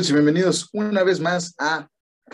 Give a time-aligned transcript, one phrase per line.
[0.00, 1.86] noches, bienvenidos una vez más a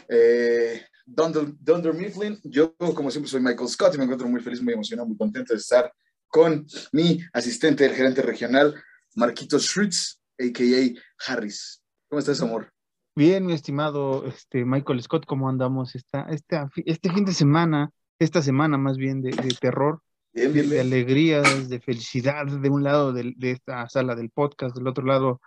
[0.08, 2.38] eh, Dunder, Mifflin.
[2.44, 5.52] Yo, como siempre, soy Michael Scott y me encuentro muy feliz, muy emocionado, muy contento
[5.52, 5.92] de estar
[6.28, 8.72] con mi asistente, el gerente regional,
[9.16, 11.00] Marquitos Schritz, a.k.a.
[11.26, 11.82] Harris.
[12.08, 12.72] ¿Cómo estás, amor?
[13.16, 18.42] Bien, mi estimado este, Michael Scott, ¿cómo andamos esta, esta, este fin de semana, esta
[18.42, 20.02] semana más bien de, terror,
[20.32, 24.76] bien, bien, de alegrías, de felicidad, de un lado de, de, esta sala del podcast,
[24.76, 25.40] del otro lado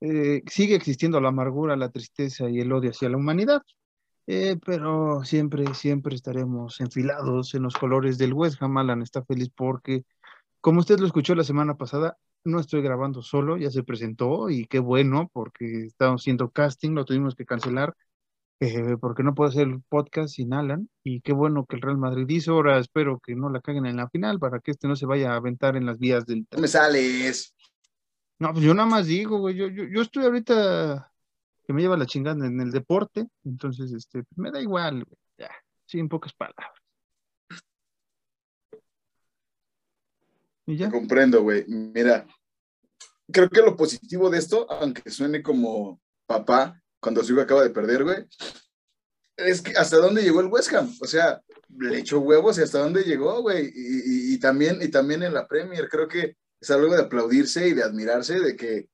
[0.00, 3.62] eh, sigue existiendo la amargura, la tristeza y el odio hacia la humanidad,
[4.26, 8.78] eh, pero siempre, siempre estaremos enfilados en los colores del West Ham.
[8.78, 10.04] Alan está feliz porque,
[10.60, 14.66] como usted lo escuchó la semana pasada, no estoy grabando solo, ya se presentó y
[14.66, 17.94] qué bueno porque estábamos haciendo casting, lo tuvimos que cancelar
[18.60, 22.26] eh, porque no puedo hacer podcast sin Alan y qué bueno que el Real Madrid
[22.28, 25.06] hizo, ahora espero que no la caguen en la final para que este no se
[25.06, 26.46] vaya a aventar en las vías del...
[26.58, 27.52] Me sales.
[28.38, 31.12] No, pues yo nada más digo, güey, yo, yo, yo estoy ahorita
[31.66, 35.18] que me lleva la chingada en el deporte, entonces, este, pues me da igual, güey,
[35.38, 35.50] ya,
[35.86, 36.72] sí, en pocas palabras.
[40.66, 40.90] ¿Y ya?
[40.90, 41.64] comprendo, güey.
[41.68, 42.26] Mira,
[43.30, 47.70] creo que lo positivo de esto, aunque suene como papá cuando su hijo acaba de
[47.70, 48.26] perder, güey,
[49.36, 50.94] es que hasta dónde llegó el West Ham.
[51.00, 53.70] O sea, le echó huevos y hasta dónde llegó, güey.
[53.74, 57.82] Y, también, y también en la Premier, creo que es algo de aplaudirse y de
[57.82, 58.88] admirarse de que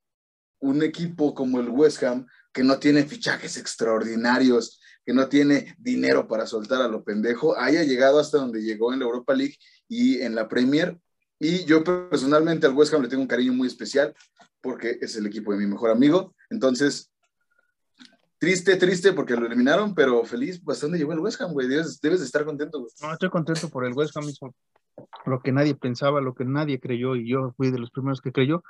[0.58, 6.26] un equipo como el West Ham, que no tiene fichajes extraordinarios, que no tiene dinero
[6.26, 9.56] para soltar a lo pendejo, haya llegado hasta donde llegó en la Europa League
[9.88, 10.98] y en la Premier.
[11.38, 14.14] Y yo personalmente al West Ham le tengo un cariño muy especial
[14.60, 16.34] porque es el equipo de mi mejor amigo.
[16.50, 17.12] Entonces,
[18.38, 20.62] triste, triste porque lo eliminaron, pero feliz.
[20.62, 21.68] Bastante llegó el West Ham, güey.
[21.68, 22.90] Debes, debes de estar contento, güey.
[23.00, 24.52] No, estoy contento por el West Ham mismo
[25.26, 28.32] lo que nadie pensaba, lo que nadie creyó, y yo fui de los primeros que
[28.32, 28.62] creyó.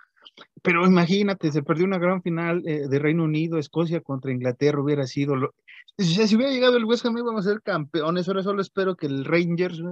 [0.62, 5.06] Pero imagínate, se perdió una gran final eh, de Reino Unido, Escocia contra Inglaterra, hubiera
[5.06, 5.36] sido.
[5.36, 5.54] Lo...
[5.98, 8.28] Si, hubiera llegado el West Ham, íbamos a ser campeones.
[8.28, 9.82] Ahora solo espero que el Rangers.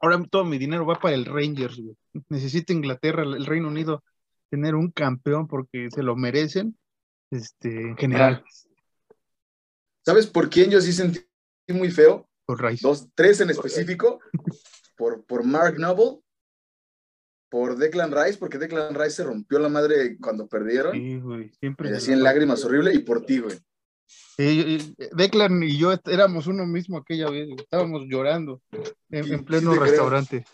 [0.00, 1.80] Ahora todo mi dinero va para el Rangers.
[2.28, 4.02] Necesita Inglaterra, el Reino Unido,
[4.50, 6.76] tener un campeón porque se lo merecen
[7.30, 8.44] este, en general.
[10.04, 11.20] ¿Sabes por quién yo sí sentí
[11.68, 12.28] muy feo?
[12.44, 12.80] Por Rice.
[12.82, 14.18] Dos, tres en específico
[15.02, 16.20] por, por Mark Noble,
[17.50, 20.92] por Declan Rice, porque Declan Rice se rompió la madre cuando perdieron.
[20.92, 21.90] Sí, güey, siempre.
[21.90, 23.58] Y así en lágrimas horrible, y por ti, güey.
[24.36, 28.62] Declan y yo éramos uno mismo aquella vez, estábamos llorando
[29.10, 30.44] en, pleno restaurante.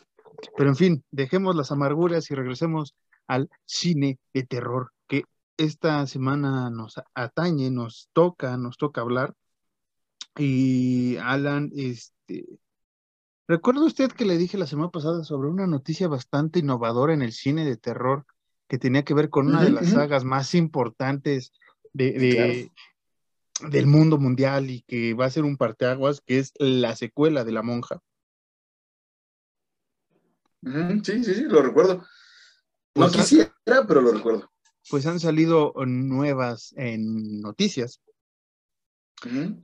[0.57, 2.95] Pero en fin, dejemos las amarguras y regresemos
[3.27, 5.25] al cine de terror, que
[5.59, 9.35] esta semana nos atañe, nos toca, nos toca hablar.
[10.39, 12.47] Y Alan, este,
[13.49, 17.33] ¿Recuerda usted que le dije la semana pasada sobre una noticia bastante innovadora en el
[17.33, 18.27] cine de terror
[18.69, 21.53] que tenía que ver con una de las sagas más importantes
[21.95, 22.71] de,
[23.71, 27.53] del mundo mundial y que va a ser un parteaguas, que es la secuela de
[27.53, 28.03] La Monja?
[30.63, 32.05] Sí, sí, sí, lo recuerdo.
[32.95, 34.51] No pues quisiera, pero lo recuerdo.
[34.91, 38.03] Pues han salido nuevas en noticias.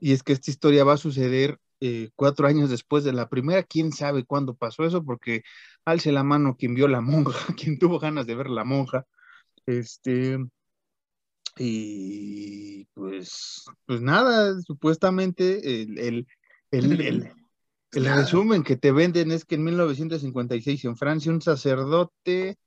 [0.01, 3.63] Y es que esta historia va a suceder eh, cuatro años después de la primera,
[3.63, 5.43] quién sabe cuándo pasó eso, porque
[5.85, 9.07] alce la mano quien vio la monja, quien tuvo ganas de ver la monja,
[9.67, 10.39] este,
[11.57, 16.27] y pues, pues nada, supuestamente el, el,
[16.71, 17.33] el,
[17.93, 22.59] el resumen que te venden es que en 1956 en Francia un sacerdote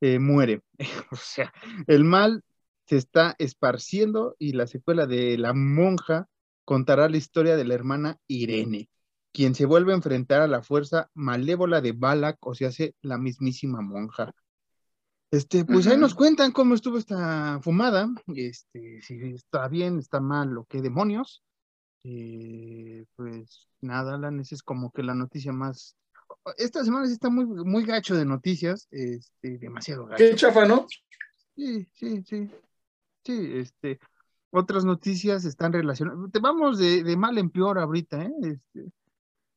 [0.00, 0.62] eh, muere.
[1.10, 1.52] o sea,
[1.86, 2.42] el mal
[2.86, 6.26] se está esparciendo y la secuela de la monja
[6.64, 8.88] contará la historia de la hermana Irene,
[9.32, 13.18] quien se vuelve a enfrentar a la fuerza malévola de Balak, o se hace la
[13.18, 14.32] mismísima monja.
[15.32, 20.58] Este, pues ahí nos cuentan cómo estuvo esta fumada, este, si está bien, está mal
[20.58, 21.44] o qué demonios.
[22.02, 25.96] Eh, pues nada, Alan, esa es como que la noticia más.
[26.56, 30.24] Esta semana sí está muy, muy gacho de noticias, este, demasiado gacho.
[30.24, 30.86] Qué chafa, ¿no?
[31.54, 32.50] Sí, sí, sí.
[33.24, 34.00] Sí, este,
[34.50, 36.30] otras noticias están relacionadas.
[36.32, 38.32] Te vamos de, mal en peor ahorita, ¿eh?
[38.42, 38.90] Este,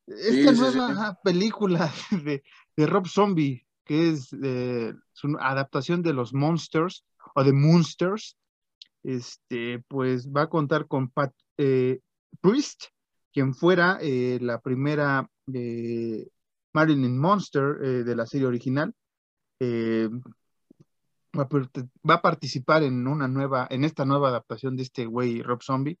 [0.06, 2.42] esta nueva película de,
[2.86, 7.04] Rob Zombie, que es su adaptación de los Monsters
[7.34, 8.36] o de Monsters,
[9.02, 12.00] este, pues va a contar con Pat eh,
[12.40, 12.84] Priest,
[13.32, 15.28] quien fuera eh, la primera
[16.72, 18.94] Marilyn Monster eh, de la serie original
[21.34, 25.98] va a participar en una nueva, en esta nueva adaptación de este güey Rob Zombie.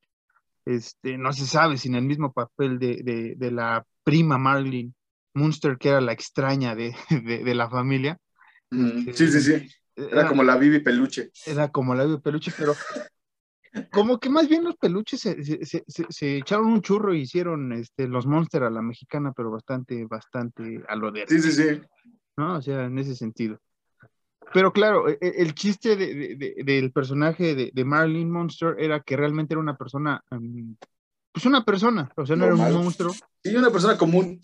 [0.64, 4.94] Este, no se sabe si en el mismo papel de, de, la prima Marlene
[5.34, 6.94] Munster, que era la extraña de,
[7.44, 8.18] de la familia.
[8.70, 9.68] Este, sí, sí, sí.
[9.96, 11.30] Era, como la Bibi Peluche.
[11.46, 12.74] Era como la Bibi Peluche, pero
[13.92, 17.20] como que más bien los peluches se, se- se- se- se echaron un churro y
[17.22, 21.52] hicieron este, los Monster a la mexicana, pero bastante, bastante a lo de Sí, sí,
[21.52, 21.80] sí.
[22.36, 22.56] ¿no?
[22.56, 23.60] O sea, en ese sentido.
[24.52, 28.76] Pero claro, e- e- el, chiste de- de- de- del personaje de, de Marilyn Monster
[28.78, 30.76] era que realmente era una persona, em,
[31.32, 33.12] pues una persona, o sea, no era un monstruo,
[33.42, 34.40] Sí, una persona común.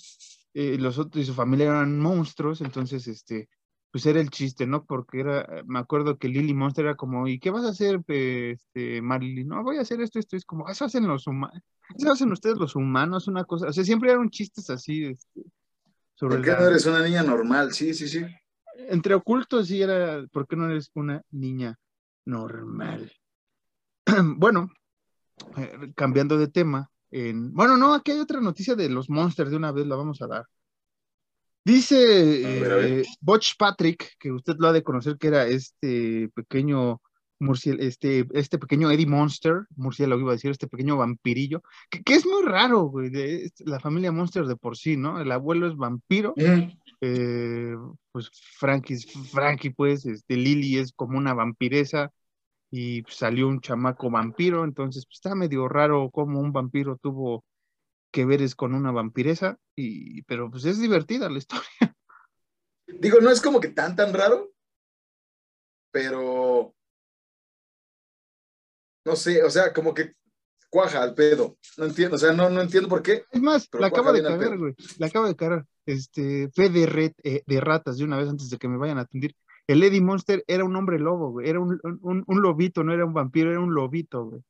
[0.55, 3.49] eh, los otros y su familia eran monstruos, entonces, este,
[3.93, 4.85] pues era el chiste, ¿no?
[4.85, 8.01] Porque era, eh, me acuerdo que Lily Monster era como, ¿y qué vas a hacer,
[8.09, 9.49] este, Marilyn?
[9.49, 11.63] No, voy a hacer esto, esto, es como, eso hacen los humanos,
[11.97, 15.43] eso hacen ustedes los humanos, una cosa, o sea, siempre eran chistes así, este,
[16.17, 17.73] sobre ¿Por qué la- no eres una niña normal?
[17.73, 18.25] Sí, sí, sí.
[18.77, 21.79] Entre ocultos sí era, ¿por qué no eres una niña
[22.25, 23.13] normal?
[24.37, 24.71] bueno,
[25.57, 29.57] eh, cambiando de tema, en- bueno, no, aquí hay otra noticia de los monsters de
[29.57, 30.47] una vez, la vamos a dar.
[31.65, 32.41] Dice
[33.01, 37.01] eh, Butch Patrick, que usted lo ha de conocer, que era este pequeño
[37.41, 42.15] murciélago, este, este pequeño Eddie Monster, murciélago iba a decir, este pequeño vampirillo, que, que
[42.15, 45.21] es muy raro, güey, de, es la familia Monster de por sí, ¿no?
[45.21, 46.35] El abuelo es vampiro,
[47.01, 47.77] eh,
[48.13, 48.99] pues Frankie,
[49.33, 52.13] Frankie, pues, este, Lily es como una vampiresa
[52.71, 57.45] y pues, salió un chamaco vampiro, entonces pues, está medio raro cómo un vampiro tuvo
[58.13, 61.97] que veres con una vampiresa, y, pero pues es divertida la historia.
[62.87, 64.53] Digo, no es como que tan, tan raro,
[65.93, 66.75] pero
[69.05, 70.15] no sé, o sea, como que
[70.69, 71.59] cuaja al pedo.
[71.77, 73.25] No entiendo, o sea, no, no entiendo por qué.
[73.31, 77.13] Es más, la acabo de cagar, güey, la acabo de cagar, este, fe de, red,
[77.25, 79.35] eh, de ratas de una vez antes de que me vayan a atender.
[79.67, 83.05] El Eddie Monster era un hombre lobo, güey, era un, un, un lobito, no era
[83.05, 84.43] un vampiro, era un lobito, güey.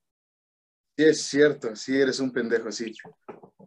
[0.96, 2.92] Sí, es cierto, sí eres un pendejo, sí.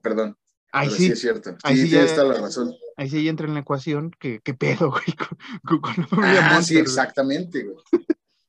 [0.02, 0.38] Perdón.
[0.72, 1.56] Ahí pero sí, es cierto.
[1.64, 2.74] ahí Sí, sí ya- toda la razón.
[2.98, 6.40] ahí sí entra en la ecuación que, que pedo, güey, con, con- con la familia
[6.48, 7.78] Ah, Monster, sí, exactamente, güey.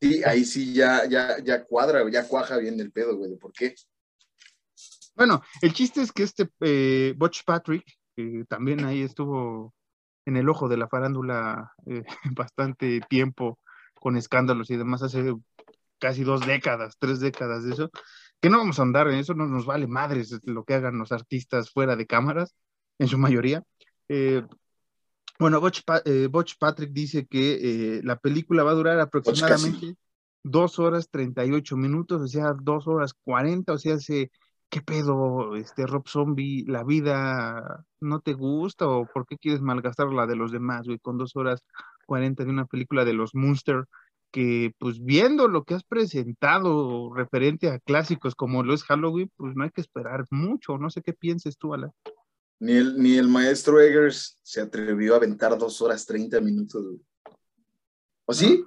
[0.04, 3.74] Sí, ahí sí ya, ya, ya cuadra, ya cuaja bien el pedo, güey, por qué.
[5.16, 7.84] Bueno, el chiste es que este eh, Butch Patrick,
[8.14, 9.72] que también ahí estuvo
[10.26, 12.04] en el ojo de la farándula eh,
[12.36, 13.58] bastante tiempo
[13.94, 15.34] con escándalos y demás, hace
[15.98, 17.90] casi dos décadas, tres décadas de eso,
[18.42, 21.12] que no vamos a andar en eso, no nos vale madres lo que hagan los
[21.12, 22.54] artistas fuera de cámaras,
[22.98, 23.62] en su mayoría.
[24.08, 24.42] Eh,
[25.38, 29.96] bueno, Butch, Pa- eh, Butch Patrick dice que eh, la película va a durar aproximadamente
[30.42, 34.30] dos horas 38 minutos, o sea, dos horas 40, o sea, se,
[34.68, 36.64] ¿qué pedo, este Rob Zombie?
[36.66, 40.98] ¿La vida no te gusta o por qué quieres malgastar la de los demás, güey,
[40.98, 41.62] con dos horas
[42.06, 43.84] 40 de una película de los Monster?
[44.30, 49.54] que pues viendo lo que has presentado referente a clásicos como lo es Halloween, pues
[49.54, 51.92] no hay que esperar mucho, no sé qué pienses tú, Ala.
[52.60, 56.84] Ni el, ni el maestro Eggers se atrevió a aventar dos horas 30 minutos.
[58.26, 58.64] ¿O sí?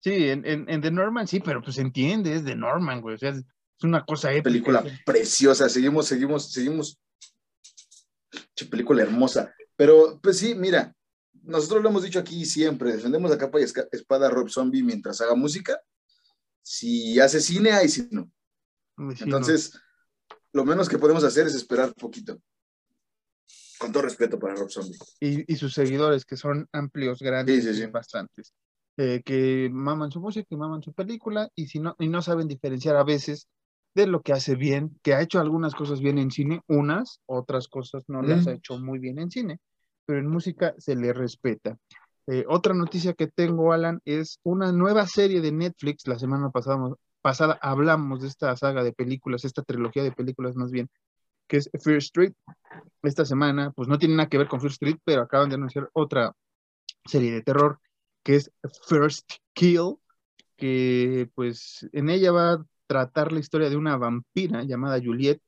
[0.00, 3.18] Sí, en, en, en The Norman sí, pero pues entiende, es de Norman, güey, o
[3.18, 3.44] sea, es,
[3.82, 4.44] una cosa épica.
[4.44, 5.68] película preciosa.
[5.68, 7.00] Seguimos, seguimos, seguimos.
[8.54, 9.54] Che, película hermosa.
[9.76, 10.94] Pero, pues sí, mira,
[11.42, 15.20] nosotros lo hemos dicho aquí siempre, defendemos a capa y espada a Rob Zombie mientras
[15.20, 15.80] haga música.
[16.62, 18.30] Si hace cine, ahí sí no.
[18.98, 19.36] Uy, sí, no.
[19.36, 19.72] Entonces,
[20.52, 22.40] lo menos que podemos hacer es esperar poquito.
[23.80, 24.98] Con todo respeto para Rob Zombie.
[25.20, 27.82] y, y sus seguidores, que son amplios, grandes, Sí, sí, sí.
[27.84, 28.52] y bastantes,
[28.98, 32.46] eh, que maman su música y maman su película, y, si no, y no saben
[32.46, 33.48] diferenciar a veces
[33.94, 37.66] de lo que hace bien, que ha hecho algunas cosas bien en cine, unas, otras
[37.68, 39.58] cosas no las ha hecho muy bien en cine,
[40.06, 41.76] pero en música se le respeta.
[42.26, 46.06] Eh, otra noticia que tengo, Alan, es una nueva serie de Netflix.
[46.06, 50.70] La semana pasada, pasada hablamos de esta saga de películas, esta trilogía de películas más
[50.70, 50.88] bien,
[51.50, 52.32] que es Fear Street.
[53.02, 55.90] Esta semana, pues no tiene nada que ver con Fear Street, pero acaban de anunciar
[55.92, 56.32] otra
[57.04, 57.80] serie de terror
[58.22, 58.52] que es
[58.86, 59.96] First Kill,
[60.56, 65.40] que pues en ella va a tratar la historia de una vampira llamada Juliet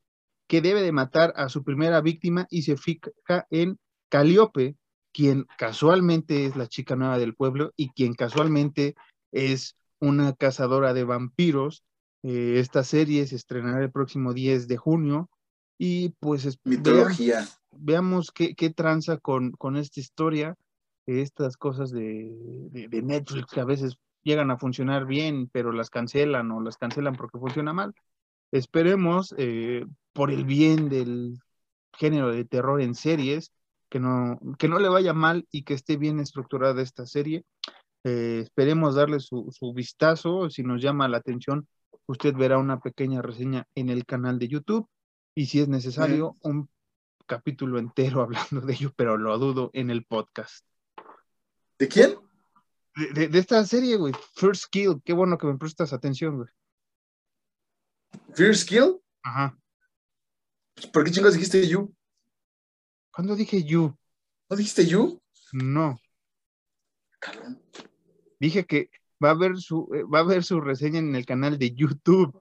[0.47, 3.11] que debe de matar a su primera víctima y se fija
[3.49, 3.79] en
[4.09, 4.75] Calíope,
[5.13, 8.95] quien casualmente es la chica nueva del pueblo y quien casualmente
[9.31, 11.83] es una cazadora de vampiros.
[12.23, 15.29] Eh, esta serie se estrenará el próximo 10 de junio
[15.77, 17.47] y pues es- veamos, Mitología.
[17.71, 20.55] veamos qué, qué tranza con, con esta historia,
[21.05, 22.31] estas cosas de,
[22.71, 26.77] de- de Netflix que a veces llegan a funcionar bien, pero las cancelan o las
[26.77, 27.93] cancelan porque funciona mal.
[28.51, 31.39] Esperemos, eh, por el bien del
[31.97, 33.51] género de terror en series,
[33.89, 37.43] que no, que no le vaya mal y que esté bien estructurada esta serie.
[38.03, 40.49] Eh, esperemos darle su, su vistazo.
[40.49, 41.67] Si nos llama la atención,
[42.05, 44.87] usted verá una pequeña reseña en el canal de YouTube
[45.35, 46.69] y si es necesario, un
[47.25, 50.65] capítulo entero hablando de ello, pero lo dudo en el podcast.
[51.79, 52.15] ¿De quién?
[52.95, 56.49] De, de- de esta serie, güey, First Kill, qué bueno que me prestas atención, güey.
[58.35, 58.99] First Kill.
[59.23, 59.57] Ajá.
[60.91, 61.93] ¿Por qué chingados dijiste You?
[63.11, 63.95] ¿Cuándo dije you?
[64.49, 65.21] ¿No dijiste You?
[65.53, 65.99] No.
[67.19, 67.61] Cabrón.
[68.39, 68.89] Dije que
[69.23, 72.39] va a ver su, eh, va a ver su reseña en el canal de YouTube.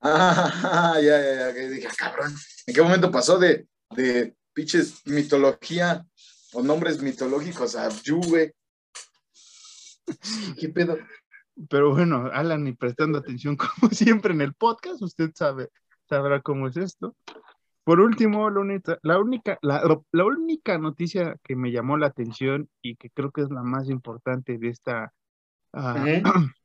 [0.00, 1.54] Ah, ya, ya, ya.
[1.54, 2.34] que dije, "Ah, cabrón.
[2.66, 6.04] ¿En qué momento pasó de, de pinches mitología
[6.52, 7.88] o nombres mitológicos a
[8.28, 8.52] güey?
[10.58, 10.98] ¿Qué pedo?
[11.68, 15.70] Pero bueno, Alan, y prestando atención como siempre en el podcast, usted sabe,
[16.08, 17.16] sabrá cómo es esto.
[17.84, 22.68] Por último, la única, la única, la, la única noticia que me llamó la atención
[22.82, 25.12] y que creo que es la más importante de esta,
[25.72, 26.04] ah,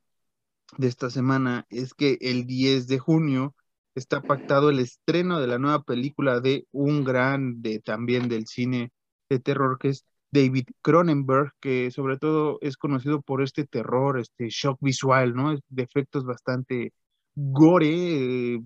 [0.77, 3.55] de esta semana es que el 10 de junio
[3.95, 8.91] está pactado el estreno de la nueva película de un grande también del cine
[9.29, 14.49] de terror que es David Cronenberg, que sobre todo es conocido por este terror, este
[14.49, 15.55] shock visual, ¿no?
[15.69, 16.91] De efectos bastante
[17.35, 18.59] gore, eh,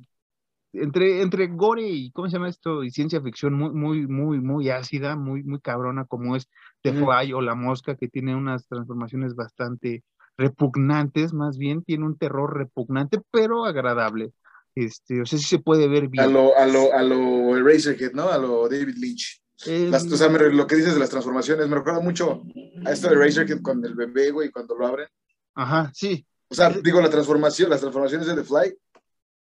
[0.74, 2.84] entre, entre gore y, ¿cómo se llama esto?
[2.84, 6.48] Y ciencia ficción muy, muy, muy, muy ácida, muy, muy cabrona, como es
[6.84, 6.94] The.
[6.94, 10.04] Fly o La Mosca, que tiene unas transformaciones bastante
[10.38, 14.32] repugnantes, más bien tiene un terror repugnante, pero agradable.
[14.76, 16.34] Este, o sea, sí se puede ver A bien.
[16.34, 18.30] lo, a lo, a lo Eraserhead, ¿no?
[18.30, 19.42] A lo David Lynch.
[19.66, 22.44] Eh, Las- o sea, me- lo que dices de las transformaciones, me recuerda mucho
[22.86, 25.08] a esto de Eraserhead con el bebé, güey, cuando lo abren.
[25.56, 28.78] ajá, sí, O sea, digo, la transformación, las transformaciones de The Fly,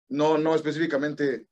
[0.08, 1.46] no, no específicamente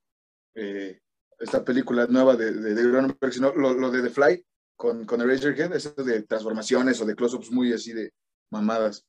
[0.54, 0.98] eh,
[1.38, 4.44] esta película nueva de, de, de sino lo, lo de The Fly
[4.76, 8.12] con, con Eraserhead, eso de transformaciones o de close-ups muy así de
[8.54, 9.06] mamadas.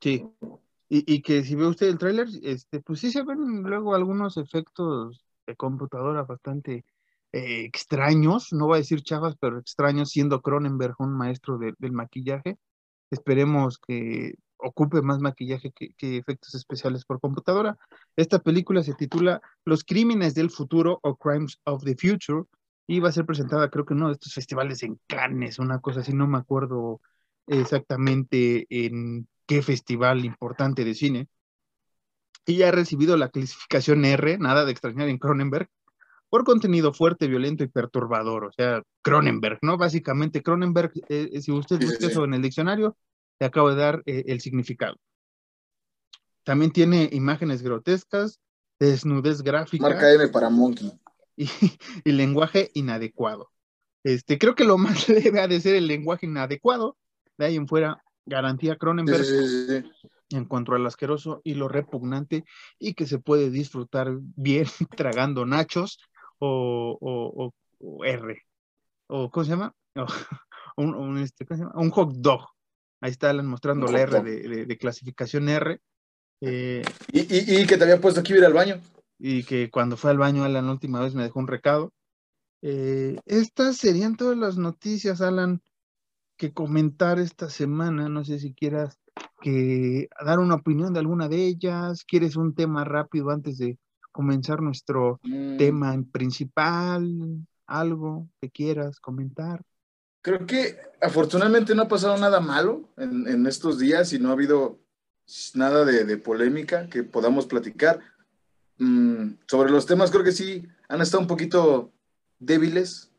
[0.00, 0.24] Sí.
[0.88, 4.36] Y, y que si ve usted el tráiler, este, pues sí se ven luego algunos
[4.36, 6.84] efectos de computadora bastante
[7.32, 11.92] eh, extraños, no voy a decir chafas, pero extraños, siendo Cronenberg un maestro de- del
[11.92, 12.56] maquillaje.
[13.10, 17.76] Esperemos que ocupe más maquillaje que, que efectos especiales por computadora.
[18.16, 22.44] Esta película se titula Los crímenes del futuro o Crimes of the Future
[22.86, 25.80] y va a ser presentada creo que en uno de estos festivales en Cannes, una
[25.80, 27.00] cosa así, no me acuerdo
[27.46, 31.28] exactamente en qué festival importante de cine.
[32.44, 35.68] Y ha recibido la clasificación R, nada de extrañar en Cronenberg,
[36.28, 38.44] por contenido fuerte, violento y perturbador.
[38.44, 39.76] O sea, Cronenberg, ¿no?
[39.76, 42.06] Básicamente, Cronenberg, eh, eh, si usted sí, busca sí.
[42.06, 42.96] eso en el diccionario,
[43.38, 44.96] le acabo de dar eh, el significado.
[46.44, 48.40] También tiene imágenes grotescas,
[48.78, 50.92] desnudez gráfica Marca M para Monkey.
[51.36, 51.48] y,
[52.04, 53.50] y lenguaje inadecuado.
[54.04, 56.96] Este, creo que lo más leve ha de ser el lenguaje inadecuado.
[57.38, 60.08] De ahí en fuera, garantía Cronenberg sí, sí, sí, sí.
[60.36, 62.44] en cuanto al asqueroso y lo repugnante
[62.78, 64.66] y que se puede disfrutar bien
[64.96, 65.98] tragando nachos
[66.38, 68.42] o, o- o- o R.
[69.08, 69.72] O, ¿Cómo se llama?
[70.78, 71.80] O, un, un, este, ¿cómo se llama?
[71.80, 72.46] Un hot dog.
[73.00, 75.80] Ahí está Alan mostrando la R de, de- de clasificación R.
[76.42, 78.80] Eh, Y, y, y que te había puesto aquí ir al baño.
[79.18, 81.92] y que cuando fue al baño Alan la última vez me dejó un recado.
[82.62, 85.62] Eh, estas serían todas las noticias, Alan,
[86.36, 88.08] que comentar esta semana.
[88.08, 88.98] No sé si quieras
[89.40, 92.04] que dar una opinión de alguna de ellas.
[92.04, 93.78] ¿Quieres un tema rápido antes de
[94.12, 97.46] comenzar nuestro Mm, tema en principal?
[97.66, 99.62] Algo que quieras comentar.
[100.22, 104.32] Creo que afortunadamente no ha pasado nada malo en, en estos días y no ha
[104.32, 104.80] habido
[105.54, 108.00] nada de, de polémica que podamos platicar.
[108.78, 111.92] Mm, sobre los temas, creo que sí han estado un poquito
[112.38, 113.10] débiles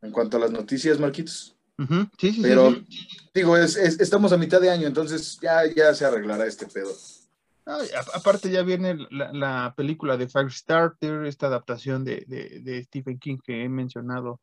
[0.00, 1.57] en cuanto a las noticias, Marquitos.
[1.78, 1.86] Sí,
[2.18, 2.86] sí, sí, Pero sí.
[3.32, 6.90] digo, es, es- estamos a mitad de año, entonces ya, ya se arreglará este pedo.
[7.64, 13.18] Ay, aparte ya viene la, la película de Firestarter, esta adaptación de, de- de Stephen
[13.18, 14.40] King que he mencionado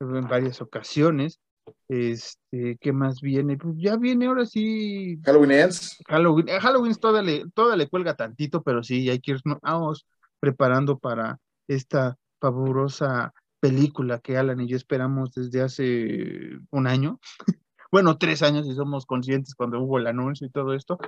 [0.00, 1.40] en varias ocasiones.
[1.88, 3.58] Este, ¿qué más viene?
[3.58, 5.98] Pues ya viene ahora sí Halloween Ends.
[6.08, 6.48] Halloween.
[6.50, 10.06] A Halloween toda le, toda le cuelga tantito, pero sí, hay que irnos vamos
[10.40, 17.20] preparando para esta fabulosa película que Alan y yo esperamos desde hace un año.
[17.90, 20.98] Bueno, tres años si somos conscientes cuando hubo el anuncio y todo esto,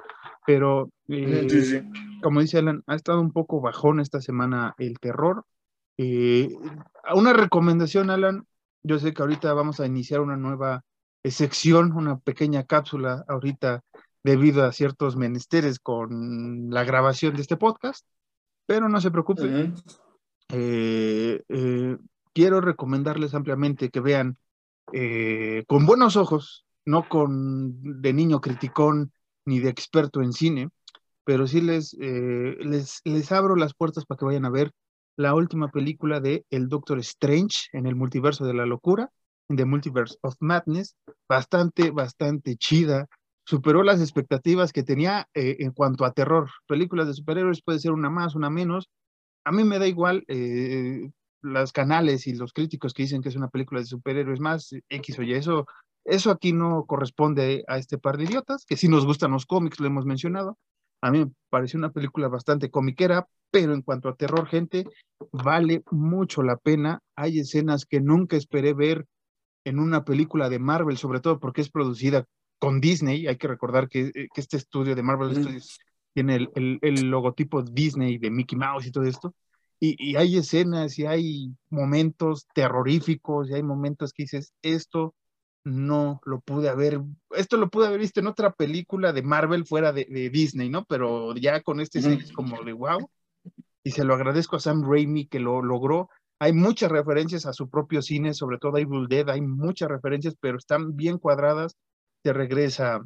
[0.46, 1.82] pero eh, Sí, sí.
[2.22, 5.44] como dice Alan, ha estado un poco bajón esta semana el terror.
[5.98, 6.48] Eh,
[7.14, 8.46] una recomendación, Alan,
[8.82, 10.82] yo sé que ahorita vamos a iniciar una nueva
[11.22, 13.82] eh, sección, una pequeña cápsula ahorita
[14.24, 18.06] debido a ciertos menesteres con la grabación de este podcast,
[18.66, 19.42] pero no se preocupe.
[19.42, 19.74] Ujú.
[20.52, 21.98] Eh, eh,
[22.34, 24.36] quiero recomendarles ampliamente que vean
[24.92, 29.12] eh, con buenos ojos, no con de niño criticón
[29.44, 30.68] ni de experto en cine,
[31.24, 34.72] pero sí les, eh, les, les abro las puertas para que vayan a ver
[35.16, 39.10] la última película de El Doctor Strange en el multiverso de la locura,
[39.48, 40.96] en The Multiverse of Madness,
[41.28, 43.06] bastante, bastante chida,
[43.44, 46.50] superó las expectativas que tenía eh, en cuanto a terror.
[46.66, 48.88] Películas de superhéroes puede ser una más, una menos,
[49.44, 51.10] a mí me da igual eh,
[51.42, 55.18] los canales y los críticos que dicen que es una película de superhéroes más X
[55.18, 55.66] o Y, eso,
[56.04, 59.80] eso aquí no corresponde a este par de idiotas, que sí nos gustan los cómics,
[59.80, 60.58] lo hemos mencionado.
[61.02, 64.84] A mí me pareció una película bastante comiquera, pero en cuanto a terror, gente,
[65.32, 67.00] vale mucho la pena.
[67.16, 69.06] Hay escenas que nunca esperé ver
[69.64, 72.26] en una película de Marvel, sobre todo porque es producida
[72.58, 73.26] con Disney.
[73.26, 75.78] Hay que recordar que, eh, este estudio de Marvel Studios
[76.12, 79.34] tiene el, logotipo Disney de Mickey Mouse y todo esto.
[79.82, 85.14] Y, hay escenas y hay momentos terroríficos y hay momentos que dices, esto
[85.64, 89.92] no lo pude haber, esto lo pude haber visto en otra película de Marvel fuera
[89.92, 90.84] de, Disney, ¿no?
[90.84, 93.10] Pero ya con este es como de wow.
[93.82, 96.10] Y se lo agradezco a Sam Raimi que lo logró.
[96.38, 100.36] Hay muchas referencias a su propio cine, sobre todo a Evil Dead, hay muchas referencias,
[100.40, 101.76] pero están bien cuadradas.
[102.22, 103.00] Te regresa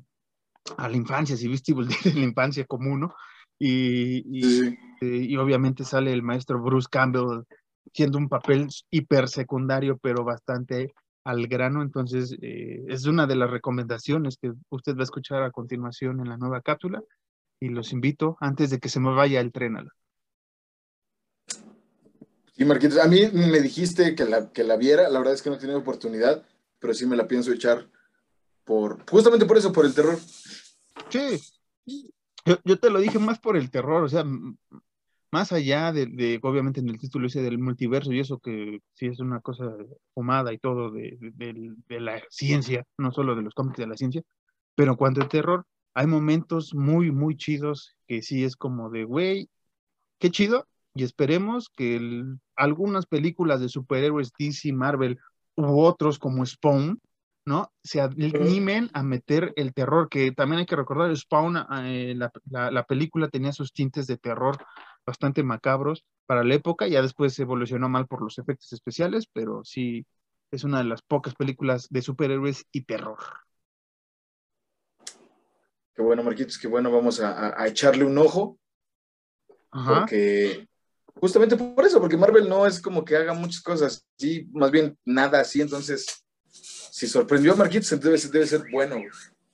[0.77, 3.15] a la infancia, si viste Evil Dead en la infancia como uno.
[3.59, 7.45] Y, y, obviamente sale el maestro Bruce Campbell
[7.93, 10.93] siendo un papel hiper secundario, pero bastante
[11.25, 11.83] al grano.
[11.83, 16.29] Entonces, eh, es una de las recomendaciones que usted va a escuchar a continuación en
[16.29, 17.03] la nueva cápsula.
[17.61, 19.77] Y los invito antes de que se me vaya el tren.
[19.77, 19.87] A.
[22.57, 25.51] Sí, Marquitos, a mí me dijiste que la, que la viera, la verdad es que
[25.51, 26.45] no he tenido oportunidad,
[26.79, 27.89] pero sí me la pienso echar
[28.65, 30.19] por, justamente por eso, por el terror.
[31.09, 31.41] Sí,
[32.45, 34.25] yo, te lo dije más por el terror, o sea,
[35.31, 39.19] más allá de, obviamente en el título ese del multiverso y eso que sí es
[39.19, 39.65] una cosa
[40.15, 41.19] fumada y todo de,
[41.89, 44.23] la ciencia, no solo de los cómics de la ciencia,
[44.75, 49.05] pero en cuanto al terror, hay momentos muy, muy chidos que sí es como de,
[49.05, 49.49] güey,
[50.19, 55.19] qué chido, y esperemos que algunas películas de superhéroes DC, Marvel
[55.57, 57.01] u otros como Spawn,
[57.47, 57.73] ¿no?
[57.83, 63.29] Se animen a meter el terror, que también hay que recordar, Spawn, eh, la, película
[63.29, 64.57] tenía sus tintes de terror
[65.07, 70.07] bastante macabros para la época, ya después evolucionó mal por los efectos especiales, pero sí
[70.51, 73.19] es una de las pocas películas de superhéroes y terror.
[75.95, 78.59] Qué bueno, Marquitos, qué bueno, vamos a, echarle un ojo.
[79.71, 80.69] Porque
[81.21, 84.97] justamente por eso, porque Marvel no es como que haga muchas cosas, sí, más bien
[85.05, 86.24] nada así, entonces
[86.95, 88.95] si sorprendió a Marquitos, entonces debe ser bueno.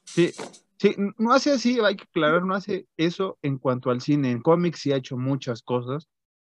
[0.04, 0.30] Sí,
[0.76, 4.30] sí, no hace así, hay que aclarar, no hace eso en cuanto al cine.
[4.30, 6.06] En cómics sí ha hecho muchas cosas,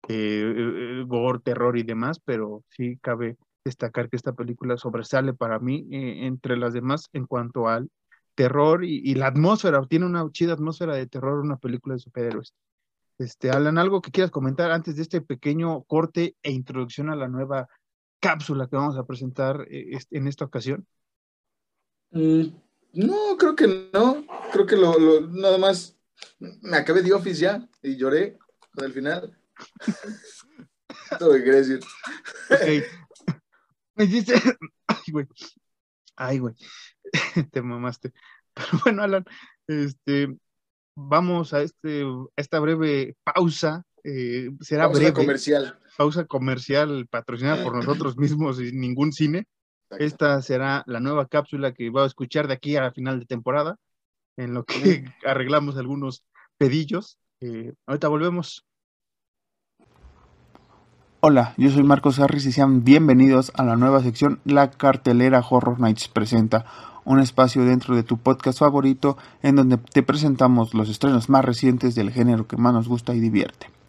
[0.09, 5.59] eh, eh, gore, terror y demás, pero sí cabe destacar que esta película sobresale para
[5.59, 7.89] mí eh, entre las demás en cuanto al
[8.35, 9.81] terror y, la atmósfera.
[9.87, 12.53] Tiene una chida atmósfera de terror, una película de superhéroes.
[13.17, 17.29] Este, Alan, ¿algo que quieras comentar antes de este pequeño corte e introducción a la
[17.29, 17.69] nueva
[18.21, 20.87] cápsula que vamos a presentar eh, en esta ocasión?
[22.11, 22.47] Mm,
[22.93, 24.25] no, creo que no.
[24.53, 25.97] Creo que lo, nada más
[26.61, 28.37] me acabé de Office ya y lloré
[28.73, 29.37] con el final.
[31.19, 31.79] Todo lo que decir.
[33.95, 34.35] Me hiciste.
[34.87, 35.27] Ay, güey.
[36.15, 36.55] Ay, güey.
[37.51, 38.13] Te mamaste.
[38.53, 39.25] Pero bueno, Alan,
[39.67, 40.37] este,
[40.95, 42.03] vamos a, este,
[42.35, 43.83] esta breve pausa.
[44.03, 45.13] Eh, será breve.
[45.13, 49.47] comercial pausa comercial patrocinada por nosotros mismos y ningún cine.
[49.99, 53.25] Esta será la nueva cápsula que va a escuchar de aquí a la final de
[53.25, 53.75] temporada,
[54.37, 56.23] en lo que arreglamos algunos
[56.57, 57.17] pedillos.
[57.41, 58.65] Eh, ahorita volvemos.
[61.19, 65.79] Hola, yo soy Marcos Harris y sean bienvenidos a la nueva sección La cartelera Horror
[65.79, 66.65] Nights presenta,
[67.03, 71.93] un espacio dentro de tu podcast favorito en donde te presentamos los estrenos más recientes
[71.93, 73.80] del género que más nos gusta y divierte.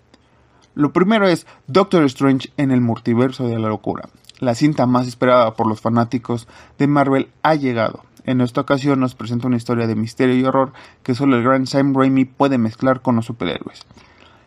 [0.74, 4.08] Lo primero es Doctor Strange en el multiverso de la locura.
[4.38, 8.04] La cinta más esperada por los fanáticos de Marvel ha llegado.
[8.24, 11.66] En esta ocasión nos presenta una historia de misterio y horror que solo el gran
[11.66, 13.84] Sam Raimi puede mezclar con los superhéroes.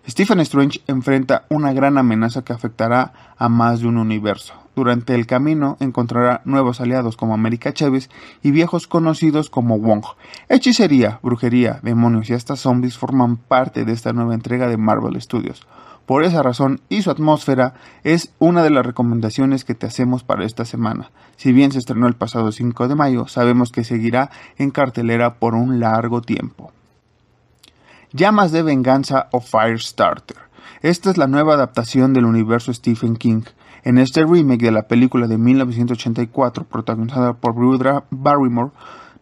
[0.07, 4.53] Stephen Strange enfrenta una gran amenaza que afectará a más de un universo.
[4.75, 8.09] Durante el camino encontrará nuevos aliados como América Chávez
[8.43, 10.03] y viejos conocidos como Wong.
[10.49, 15.65] Hechicería, brujería, demonios y hasta zombies forman parte de esta nueva entrega de Marvel Studios.
[16.05, 20.45] Por esa razón y su atmósfera es una de las recomendaciones que te hacemos para
[20.45, 21.09] esta semana.
[21.35, 25.55] Si bien se estrenó el pasado 5 de mayo, sabemos que seguirá en cartelera por
[25.55, 26.71] un largo tiempo.
[28.11, 30.37] Llamas de venganza o Firestarter.
[30.81, 33.41] Esta es la nueva adaptación del universo Stephen King.
[33.83, 38.71] En este remake de la película de 1984, protagonizada por Rudra Barrymore,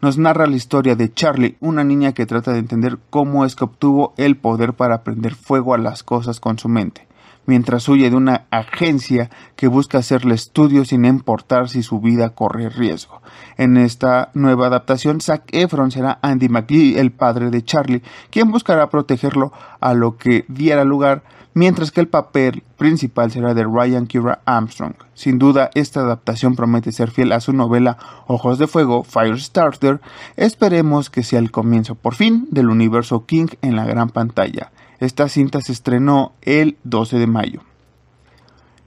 [0.03, 3.63] nos narra la historia de Charlie, una niña que trata de entender cómo es que
[3.63, 7.07] obtuvo el poder para prender fuego a las cosas con su mente.
[7.45, 12.69] Mientras huye de una agencia que busca hacerle estudios sin importar si su vida corre
[12.69, 13.21] riesgo.
[13.57, 18.89] En esta nueva adaptación, Zac Efron será Andy McGee, el padre de Charlie, quien buscará
[18.89, 24.41] protegerlo a lo que diera lugar mientras que el papel principal será de Ryan Kira
[24.45, 24.95] Armstrong.
[25.13, 30.01] Sin duda, esta adaptación promete ser fiel a su novela Ojos de Fuego, Firestarter.
[30.35, 34.71] Esperemos que sea el comienzo por fin del universo King en la gran pantalla.
[35.03, 37.59] Esta cinta se estrenó el 12 de mayo.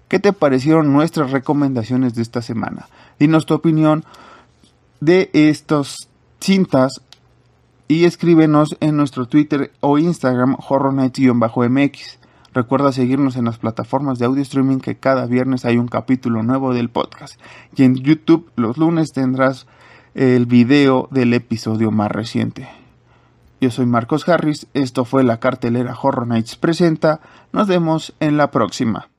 [0.09, 2.89] ¿Qué te parecieron nuestras recomendaciones de esta semana?
[3.19, 4.03] Dinos tu opinión
[5.01, 6.09] de estas
[6.41, 7.03] cintas
[7.87, 12.19] y escríbenos en nuestro Twitter o Instagram horrornights-mx.
[12.55, 16.73] Recuerda seguirnos en las plataformas de audio streaming que cada viernes hay un capítulo nuevo
[16.73, 17.39] del podcast.
[17.77, 19.67] Y en YouTube los lunes tendrás
[20.15, 22.86] el video del episodio más reciente.
[23.67, 27.21] Yo soy Marcos Harris, esto fue la cartelera Horror Nights Presenta.
[27.51, 29.11] Nos vemos en la próxima.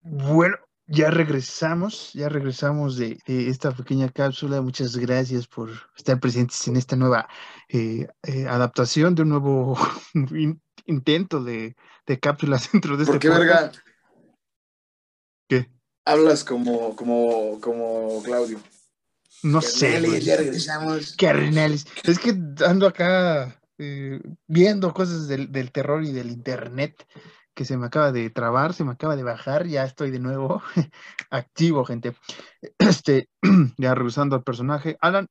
[0.00, 0.56] Bueno,
[0.86, 4.62] ya regresamos, ya regresamos de, esta pequeña cápsula.
[4.62, 7.28] Muchas gracias por estar presentes en esta nueva
[7.68, 9.76] eh, eh, adaptación de un nuevo
[10.86, 11.76] intento de,
[12.22, 13.70] cápsulas dentro de este ¿Por qué, verga?
[15.46, 15.70] ¿Qué?
[16.06, 18.60] Hablas como, como, como Claudio.
[19.42, 20.20] No sé.
[20.20, 21.14] Ya regresamos.
[21.16, 21.86] Carnales.
[22.04, 27.06] Es que ando acá eh, viendo cosas del, del, terror y del internet
[27.54, 30.62] que se me acaba de trabar, se me acaba de bajar, ya estoy de nuevo
[31.30, 32.14] activo, gente.
[32.78, 33.28] Este,
[33.78, 34.96] ya revisando al personaje.
[35.00, 35.28] Alan,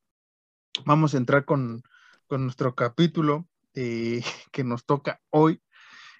[0.86, 1.84] vamos a entrar con,
[2.28, 5.62] con nuestro capítulo eh, que nos toca hoy.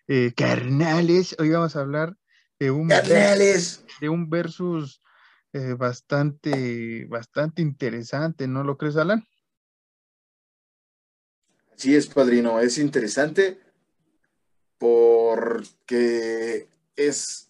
[0.08, 2.16] Eh, carnales, hoy vamos a hablar
[2.60, 3.86] de un, carnales.
[4.02, 5.02] de un versus
[5.54, 9.28] eh, bastante, bastante interesante, ¿no lo crees, Alan?
[11.76, 13.60] Sí, es padrino, es interesante
[14.78, 17.50] porque es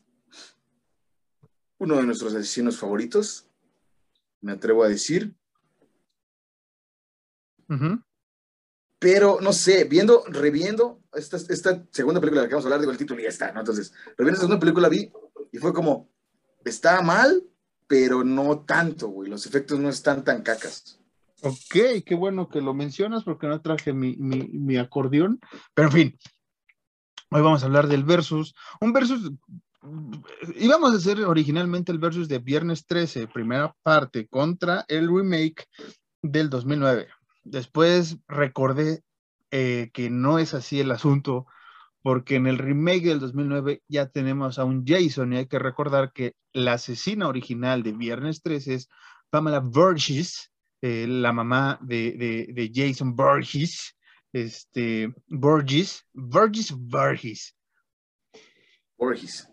[1.79, 3.47] uno de nuestros asesinos favoritos,
[4.41, 5.35] me atrevo a decir.
[8.99, 12.79] Pero no sé, viendo, reviendo esta, esta segunda película de la que vamos a hablar,
[12.81, 13.61] digo el título y ya está, ¿no?
[13.61, 15.11] Entonces, reviendo esta segunda película vi
[15.51, 16.09] y fue como,
[16.65, 17.48] está mal,
[17.89, 19.29] pero no tanto, güey.
[19.29, 20.99] Los efectos no están tan cacas.
[21.41, 25.39] Ok, qué bueno que lo mencionas porque no traje mi, mi, mi acordeón.
[25.73, 26.19] Pero en fin,
[27.31, 28.53] hoy vamos a hablar del versus.
[28.79, 29.31] Un versus
[30.55, 35.65] íbamos a hacer originalmente el versus de Viernes 13, primera parte, contra el remake
[36.21, 37.07] del 2009.
[37.43, 39.01] Después recordé
[39.49, 41.47] eh, que no es así el asunto,
[42.01, 46.13] porque en el remake del 2009 ya tenemos a un Jason y hay que recordar
[46.13, 48.89] que la asesina original de Viernes 13 es
[49.29, 53.95] Pamela Burgess, eh, la mamá de, Jason Burgess,
[54.31, 57.55] este, Burgess, Burgess, Burgess.
[58.97, 59.49] Burgess.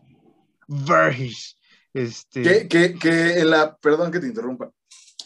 [0.69, 1.59] Burgess.
[1.93, 2.69] Este...
[2.69, 4.71] Que, que en la, perdón que te interrumpa,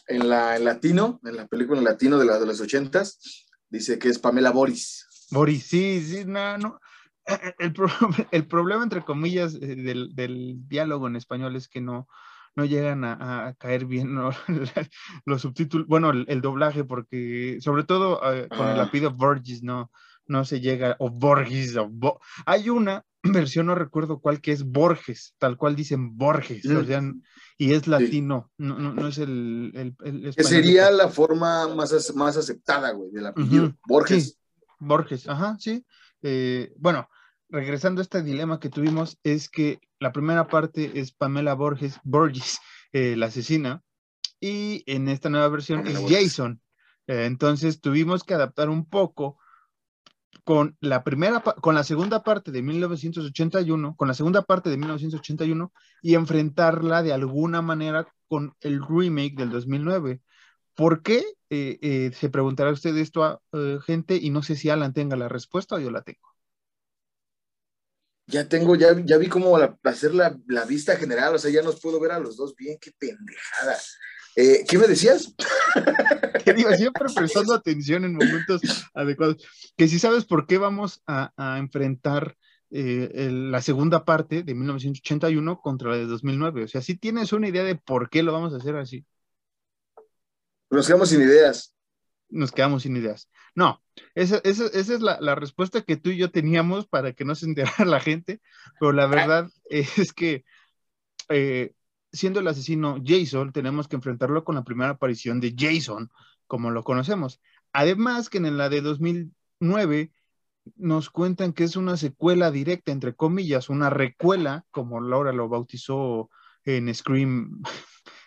[0.07, 3.99] en la en latino, en la película en latino de, la, de los ochentas, dice
[3.99, 5.07] que es Pamela Boris.
[5.31, 6.81] Boris, sí, sí, no, no.
[7.27, 7.75] Eh, eh, el,
[8.31, 12.09] el problema, entre comillas, eh, del, del, diálogo en español es que no,
[12.57, 14.15] no llegan a, caer bien
[15.25, 18.83] los subtítulos, bueno, el, doblaje, porque sobre todo con el ah.
[18.83, 19.91] apellido Borges no,
[20.27, 25.35] no se llega, o Borges, o hay una versión, no recuerdo cuál, que es Borges,
[25.39, 27.03] tal cual dicen Borges, o sea,
[27.59, 32.93] y es latino, no, no, es el, el, Que sería la forma más, más aceptada,
[32.93, 34.39] güey, del apellido, Borges.
[34.79, 35.85] Borges, ajá, sí.
[36.23, 37.09] Eh, bueno,
[37.49, 42.59] regresando a este dilema que tuvimos, es que la primera parte es Pamela Borges, Borges,
[42.93, 43.83] eh, la asesina,
[44.41, 46.61] y en esta nueva versión es Jason.
[47.07, 49.39] Eh, entonces tuvimos que adaptar un poco
[50.45, 55.73] con la primera, con la segunda parte de 1981, con la segunda parte de 1981
[56.03, 60.23] y enfrentarla de alguna manera con el remake del 2009.
[60.75, 61.25] ¿Por qué?
[61.51, 65.17] Eh, eh, se preguntará usted esto a eh, gente y no sé si Alan tenga
[65.17, 66.29] la respuesta o yo la tengo.
[68.27, 71.81] Ya tengo, ya, ya vi cómo hacer la, la, vista general, o sea, ya nos
[71.81, 73.77] puedo ver a los dos bien, qué pendejada.
[74.37, 75.35] ¿Qué me decías?
[76.45, 78.63] Que digo, siempre prestando atención en momentos
[78.95, 79.37] adecuados.
[79.77, 82.37] Que si sabes por qué vamos a, enfrentar
[82.71, 86.65] eh, la segunda parte de 1981 contra la de 2009.
[86.65, 89.05] O sea, si tienes una idea de por qué lo vamos a hacer así.
[90.71, 91.75] Nos quedamos sin ideas.
[92.29, 93.29] Nos quedamos sin ideas.
[93.55, 93.83] No,
[94.15, 98.01] esa, es la, respuesta que tú y yo teníamos para que no se enterara la
[98.01, 98.41] gente,
[98.79, 100.45] pero la verdad es que
[101.29, 101.75] eh,
[102.13, 106.11] siendo el asesino Jason, tenemos que enfrentarlo con la primera aparición de Jason,
[106.47, 107.41] como lo conocemos.
[107.73, 110.13] Además que en la de 2009
[110.77, 116.31] nos cuentan que es una secuela directa, entre comillas, una recuela, como Laura lo bautizó
[116.65, 117.63] en Scream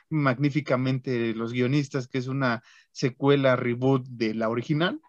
[0.10, 5.02] magníficamente los guionistas, que es una secuela reboot de la original.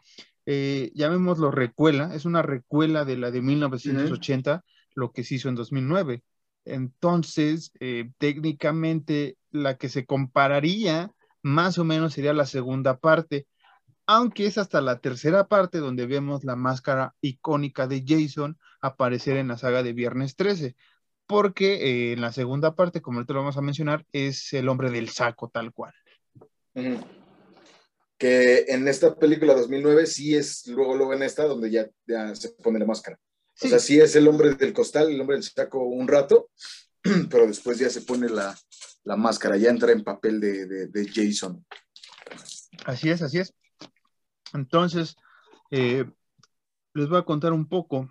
[0.46, 5.54] Eh, llamémoslo recuela, es una recuela de la de 1980, lo que se hizo en
[5.54, 6.22] 2009.
[6.64, 13.46] Entonces, eh, técnicamente, la que se compararía más o menos sería la segunda parte,
[14.06, 19.48] aunque es hasta la tercera parte donde vemos la máscara icónica de Jason aparecer en
[19.48, 20.76] la saga de Viernes 13,
[21.26, 24.90] porque eh, en la segunda parte, como ahorita lo vamos a mencionar, es el hombre
[24.90, 25.92] del saco tal cual.
[28.18, 32.50] Que en esta película 2009 sí es luego, luego en esta donde ya, ya se
[32.50, 33.18] pone la máscara.
[33.62, 36.50] O sea, sí es el hombre del costal, el hombre del saco un rato,
[37.30, 38.56] pero después ya se pone la,
[39.04, 41.64] la máscara, ya entra en papel de, de, de Jason.
[42.84, 43.54] Así es, así es.
[44.52, 45.16] Entonces,
[45.70, 46.04] eh,
[46.94, 48.08] les voy a contar un poco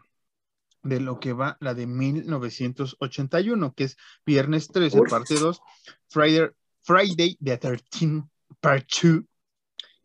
[0.83, 5.61] de lo que va la de 1981, que es Viernes 13, parte 2,
[6.09, 6.49] Friday,
[6.81, 8.23] Friday the 13,
[8.59, 9.23] part 2.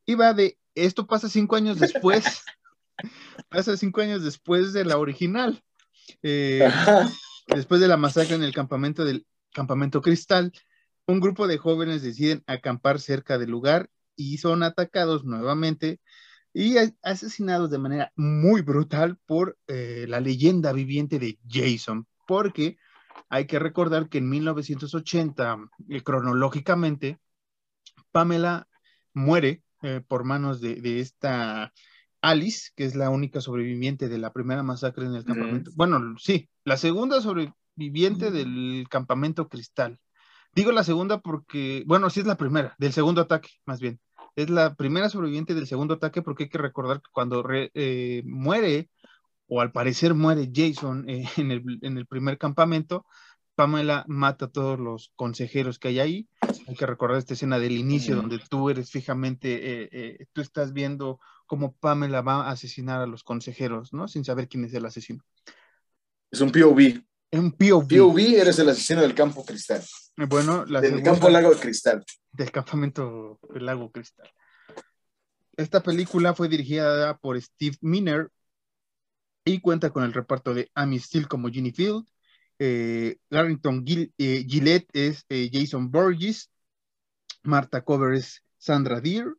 [0.06, 2.42] Y va de, esto pasa cinco años después,
[3.50, 5.62] pasa cinco años después de la original.
[6.22, 6.66] Eh,
[7.48, 10.52] después de la masacre en el campamento del campamento Cristal,
[11.06, 16.00] un grupo de jóvenes deciden acampar cerca del lugar y son atacados nuevamente
[16.58, 22.78] y asesinados de manera muy brutal por eh, la leyenda viviente de Jason, porque
[23.28, 25.56] hay que recordar que en 1980,
[25.88, 27.20] eh, cronológicamente,
[28.10, 28.66] Pamela
[29.14, 31.72] muere eh, por manos de, esta
[32.22, 35.70] Alice, que es la única sobreviviente de la primera masacre en el campamento.
[35.76, 40.00] Bueno, sí, la segunda sobreviviente del campamento Cristal.
[40.56, 44.00] Digo la segunda porque, bueno, sí es la primera, del segundo ataque, más bien
[44.38, 48.88] es la primera sobreviviente del segundo ataque porque hay que recordar que cuando eh, muere,
[49.48, 53.04] o al parecer muere Jason eh, en, el, primer campamento,
[53.56, 56.28] Pamela mata a todos los consejeros que hay ahí.
[56.68, 61.18] Hay que recordar esta escena del inicio donde tú eres fijamente, eh, tú estás viendo
[61.46, 64.06] cómo Pamela va a asesinar a los consejeros, ¿no?
[64.06, 65.24] Sin saber quién es el asesino.
[66.30, 67.07] Es un POV.
[67.32, 67.88] Un POV.
[67.88, 69.82] POV eres el asesino del campo cristal.
[70.16, 72.04] Bueno, la del campo lago de cristal.
[72.32, 74.30] Del campamento del lago cristal.
[75.56, 78.30] Esta película fue dirigida por Steve Miner
[79.44, 82.04] y cuenta con el reparto de Amy Steele como Ginny Field,
[82.58, 86.50] eh, Garrington eh, Gillette es eh, Jason Borges,
[87.42, 89.34] Marta Cover es Sandra Deer,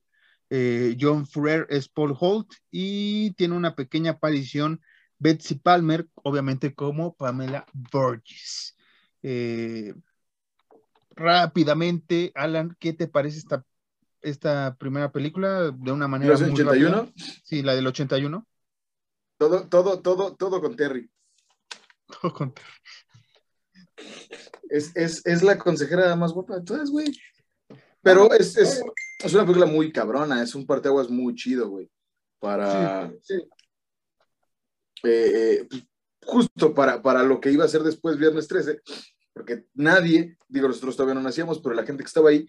[1.00, 4.82] John Ferrer es Paul Holt y tiene una pequeña aparición
[5.20, 8.76] Betsy Palmer, obviamente como Pamela Borges
[11.20, 13.66] rápidamente, Alan, ¿qué te parece esta,
[14.22, 17.12] esta primera película de una manera ¿Los 81?
[17.44, 18.48] Sí, la del 81.
[19.38, 21.10] Todo, todo, todo, todo con Terry.
[22.22, 22.68] Todo con Terry.
[24.70, 27.12] Es, es, es la consejera más guapa de todas, güey.
[28.02, 28.82] Pero es, es,
[29.20, 31.90] es, una película muy cabrona, es un parteaguas muy chido, güey.
[32.40, 33.12] Para.
[33.22, 33.48] Sí, eh,
[35.04, 35.68] eh,
[36.26, 38.82] justo para, para lo que iba a ser después, viernes 13,
[39.34, 42.48] porque nadie, digo, nosotros todavía no nacíamos, pero la gente que estaba ahí,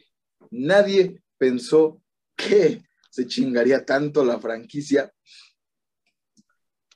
[0.51, 2.03] nadie pensó
[2.37, 5.13] que se chingaría tanto la franquicia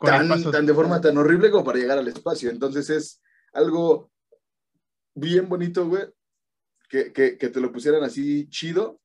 [0.00, 2.50] tan, tan, de forma tan horrible como para llegar al espacio.
[2.50, 4.10] Entonces es algo
[5.14, 6.04] bien bonito, güey,
[6.88, 9.00] que, que, que te lo pusieran así chido,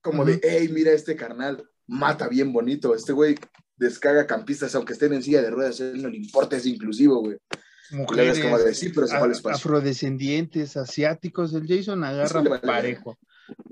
[0.00, 3.36] como de, hey, mira este carnal, mata bien bonito, este güey
[3.82, 7.20] descarga campistas, aunque estén en silla de ruedas, a él no le importa, es inclusivo,
[7.20, 7.38] güey
[7.92, 8.40] mujeres,
[9.44, 13.18] afrodescendientes, asiáticos, el Jason agarra parejo.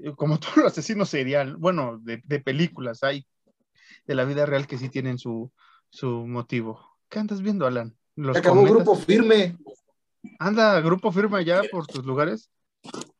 [0.03, 3.27] Eh, como todos los asesinos serial, bueno, de, películas, hay
[4.07, 5.51] de la vida real que sí tienen su,
[5.89, 6.99] su motivo.
[7.09, 7.97] ¿Qué andas viendo, Alan?
[8.17, 9.57] ¿Los Acabó grupo firme.
[10.39, 12.51] Anda, grupo firme allá por tus lugares.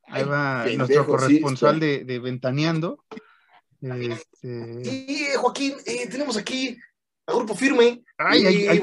[0.07, 3.05] Ahí va nuestro corresponsal de, de, Ventaneando.
[3.81, 4.85] Este...
[4.85, 6.77] Sí, Joaquín, eh, tenemos aquí
[7.27, 8.03] a grupo firme.
[8.19, 8.81] Ay, hay, hay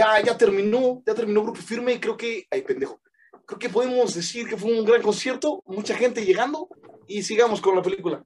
[0.00, 3.00] ya, ya terminó, ya terminó Grupo Firme y creo que, ay pendejo,
[3.44, 6.68] creo que podemos decir que fue un gran concierto, mucha gente llegando
[7.06, 8.24] y sigamos con la película.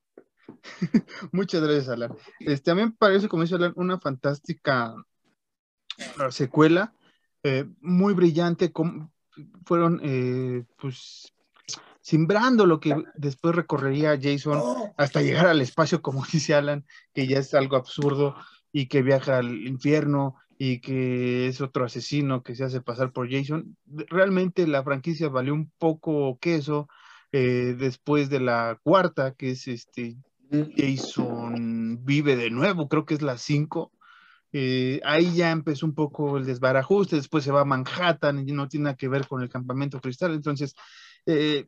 [1.33, 2.17] Muchas gracias, Alan.
[2.39, 6.95] Este, a mí me parece, como dice Alan, una fantástica uh, secuela,
[7.43, 8.73] eh, muy brillante,
[9.65, 11.34] fueron, eh, pues,
[12.05, 14.95] simbrando lo que después recorrería Jason oh.
[14.99, 18.37] hasta llegar al espacio, como dice Alan, que ya es algo absurdo
[18.73, 23.31] y que viaja al infierno y que es otro asesino que se hace pasar por
[23.31, 23.79] Jason.
[23.87, 26.89] Realmente la franquicia valió un poco queso
[27.33, 30.19] eh, después de la cuarta, que es este
[30.77, 33.93] Jason vive de nuevo, creo que es la cinco.
[34.53, 38.69] Eh, ahí ya empezó un poco el desbarajuste, después se va a Manhattan y no
[38.69, 40.35] tiene nada que ver con el campamento cristal.
[40.35, 40.75] Entonces,
[41.25, 41.67] eh,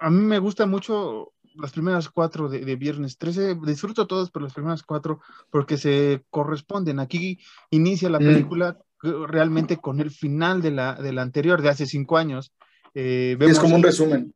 [0.00, 4.54] a mí me gusta mucho las primeras cuatro de, Viernes 13, disfruto todas, pero las
[4.54, 5.20] primeras cuatro
[5.50, 7.00] porque se corresponden.
[7.00, 7.38] Aquí
[7.70, 8.24] inicia la mm.
[8.24, 12.52] película realmente con el final de la, de la anterior, de hace cinco años.
[12.94, 14.34] Eh, es como un resumen.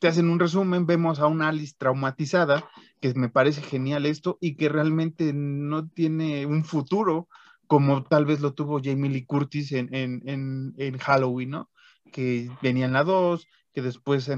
[0.00, 2.68] te hacen un resumen, vemos a una Alice traumatizada,
[3.00, 7.28] que me parece genial esto, y que realmente no tiene un futuro
[7.66, 11.70] como tal vez lo tuvo Jamie Lee Curtis en, en, en, Halloween, ¿no?
[12.12, 14.30] Que venía en la 2, que después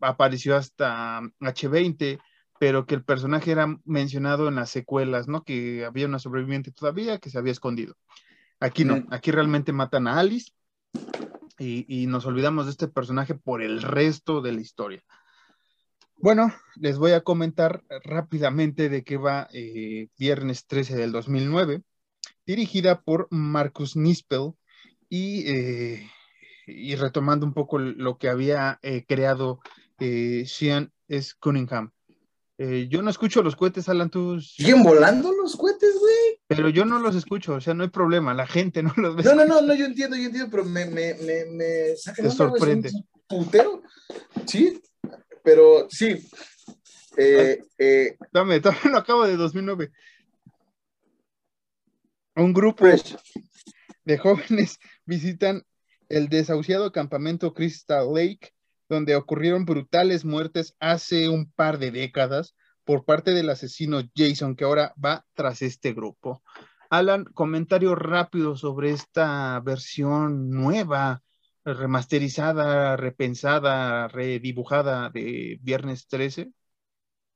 [0.00, 2.18] apareció hasta H20,
[2.58, 5.42] pero que el personaje era mencionado en las secuelas, ¿no?
[5.42, 7.96] Que había una sobreviviente todavía que se había escondido.
[8.60, 10.52] Aquí no, aquí realmente matan a Alice
[11.58, 15.02] y, nos olvidamos de este personaje por el resto de la historia.
[16.16, 21.82] Bueno, les voy a comentar rápidamente de qué va eh, Viernes 13 del 2009,
[22.46, 24.52] dirigida por Marcus Nispel
[25.08, 26.10] y eh,
[26.66, 29.60] y retomando un poco lo que había eh, creado
[29.98, 31.34] eh, Sean S.
[31.38, 31.92] Cunningham.
[32.56, 34.40] Eh, yo no escucho los cohetes, Alan, tú...
[34.40, 36.40] ¿Siguen volando los cohetes, güey?
[36.46, 39.24] Pero yo no los escucho, o sea, no hay problema, la gente no los ve.
[39.24, 42.92] No, no, no, no, yo entiendo, yo entiendo, pero me, me, me, me Te sorprende.
[43.26, 43.82] putero,
[44.46, 44.80] sí,
[45.42, 46.28] pero sí.
[47.16, 49.90] Eh, eh, dame, dame, lo acabo de 2009.
[52.36, 52.86] Un grupo
[54.04, 55.64] de jóvenes visitan
[56.08, 58.52] el desahuciado campamento Crystal Lake,
[58.88, 64.64] donde ocurrieron brutales muertes hace un par de décadas por parte del asesino Jason, que
[64.64, 66.42] ahora va tras este grupo.
[66.90, 71.22] Alan, comentario rápido sobre esta versión nueva,
[71.64, 76.52] remasterizada, repensada, redibujada de Viernes 13,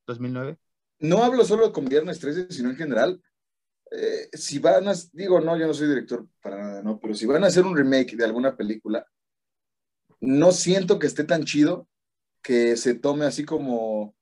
[0.07, 0.59] 2009.
[1.01, 3.23] No hablo solo con Viernes 13, sino en general.
[3.91, 6.99] Eh, si van a, digo, no, yo no soy director para nada, ¿no?
[7.01, 9.07] Pero si van a hacer un remake de alguna película,
[10.21, 11.89] no siento que esté tan chido
[12.43, 14.15] que se tome así como,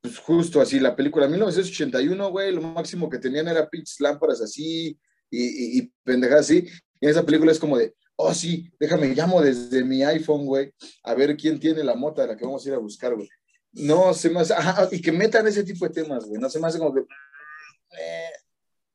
[0.00, 4.98] pues justo así, la película 1981, güey, lo máximo que tenían era pinches lámparas así
[5.30, 6.68] y, y, pendejadas así.
[7.00, 10.72] Y esa película es como de, oh sí, déjame, llamo desde mi iPhone, güey,
[11.04, 13.28] a ver quién tiene la mota de la que vamos a ir a buscar, güey.
[13.72, 14.54] No se me hace,
[14.90, 18.30] y que metan ese tipo de temas, güey, no se me hace como que, eh,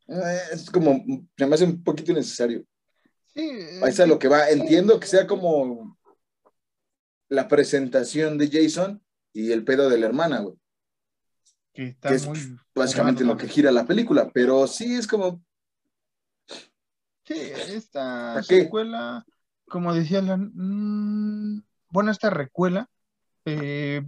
[0.07, 2.63] es como, me hace un poquito innecesario.
[3.33, 3.49] Sí.
[3.81, 4.49] Ahí está lo que va.
[4.49, 5.97] Entiendo que sea como
[7.29, 10.55] la presentación de Jason y el pedo de la hermana, güey.
[11.73, 12.29] Que, es
[12.73, 15.43] básicamente lo que gira la película, pero sí es como.
[17.25, 19.25] Sí, esta secuela,
[19.65, 20.37] como decía la.
[20.37, 22.89] Mm, bueno, esta recuela,
[23.43, 24.07] eh,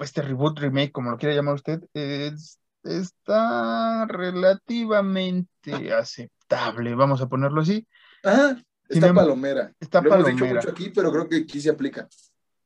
[0.00, 7.62] este reboot, remake, como lo quiera llamar usted, es está relativamente aceptable, vamos a ponerlo
[7.62, 7.86] así.
[8.22, 9.72] Ajá, está palomera.
[9.80, 10.30] Está Lo palomera.
[10.30, 12.08] Hemos dicho mucho aquí, pero creo que aquí se aplica.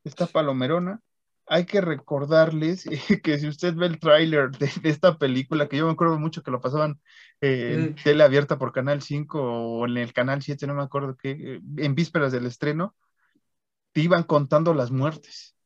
[0.05, 1.01] Está palomerona.
[1.47, 2.85] Hay que recordarles
[3.23, 6.51] que si usted ve el tráiler de, esta película, que yo me acuerdo mucho que
[6.51, 7.01] lo pasaban
[7.41, 7.95] eh, en mm.
[8.03, 11.61] tele abierta por Canal 5 o en el Canal 7, no me acuerdo qué, eh,
[11.79, 12.95] en vísperas del estreno,
[13.93, 15.58] te iban contando las muertes.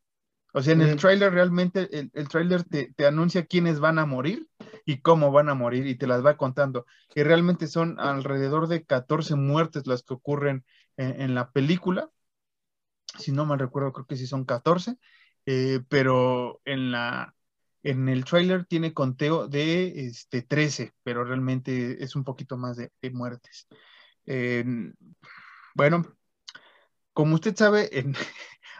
[0.52, 4.48] O sea, en el tráiler realmente, el, el tráiler te, anuncia quiénes van a morir
[4.84, 6.84] y cómo van a morir y te las va contando.
[7.14, 10.64] Y realmente son alrededor de 14 muertes las que ocurren
[10.98, 12.10] en, la película.
[13.18, 14.96] Si no mal recuerdo, creo que sí son 14.
[15.46, 17.34] Eh, pero en la
[17.82, 22.90] en el tráiler tiene conteo de este, 13, pero realmente es un poquito más de,
[23.10, 23.66] muertes.
[25.74, 26.16] bueno,
[27.12, 28.14] como usted sabe, en,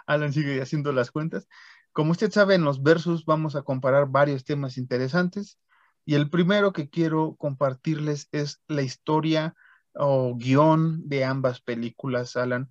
[0.06, 1.48] Alan sigue haciendo las cuentas.
[1.92, 5.58] Como usted sabe, en los versos vamos a comparar varios temas interesantes.
[6.04, 9.54] Y el primero que quiero compartirles es la historia
[9.94, 12.70] o guion de ambas películas, Alan.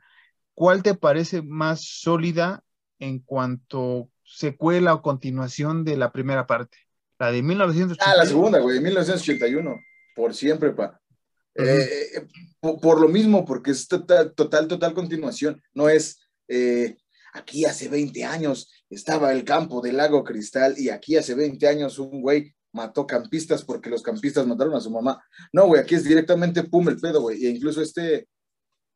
[0.54, 2.64] ¿Cuál te parece más sólida
[3.00, 6.78] en cuanto secuela o continuación de la primera parte?
[7.20, 8.12] La de 1981.
[8.12, 9.80] Ah, la segunda, güey, de 1981.
[10.16, 11.00] Por siempre, pa.
[11.56, 12.28] Eh, eh,
[12.60, 15.62] por, lo mismo, porque es total, total, total continuación.
[15.74, 16.98] No es eh,
[17.34, 22.00] aquí hace 20 años estaba el campo del lago Cristal y aquí hace 20 años
[22.00, 25.24] un güey mató campistas porque los campistas mataron a su mamá.
[25.52, 27.46] No, güey, aquí es directamente pum el pedo, güey.
[27.46, 28.28] E incluso este,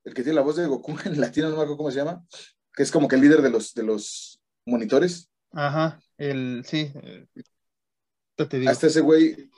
[0.03, 2.25] el que tiene la voz de Goku en latino, no me acuerdo cómo se llama,
[2.73, 5.29] que es como que el líder de los, de los monitores.
[5.51, 6.91] Ajá, el, sí.
[8.67, 9.49] Hasta ese güey,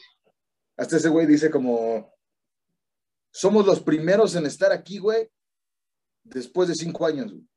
[0.78, 2.14] hasta ese güey dice como,
[3.32, 5.30] somos los primeros en estar aquí, güey,
[6.24, 7.48] después de cinco años, güey.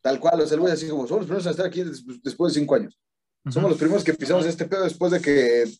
[0.00, 1.82] Tal cual, o sea, el así como, somos los primeros a estar aquí
[2.22, 2.98] después de cinco años.
[3.50, 5.70] Somos los primeros que pisamos este pedo después de que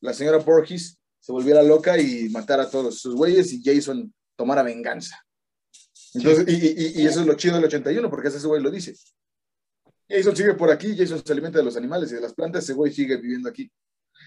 [0.00, 4.62] la señora Borges se volviera loca y matara a todos sus güeyes y Jason tomara
[4.62, 5.24] venganza.
[6.14, 8.94] Entonces, y, eso es lo chido del 81, porque ese güey lo dice.
[10.08, 12.74] Jason sigue por aquí, Jason se alimenta de los animales y de las plantas, ese
[12.74, 13.72] güey sigue viviendo aquí.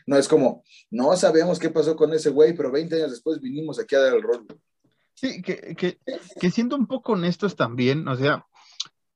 [0.07, 3.80] No es como, no sabemos qué pasó con ese güey, pero 20 años después vinimos
[3.80, 4.47] aquí a dar el rol.
[5.13, 5.99] Sí, que, que,
[6.39, 8.45] que siendo un poco honestos también, o sea,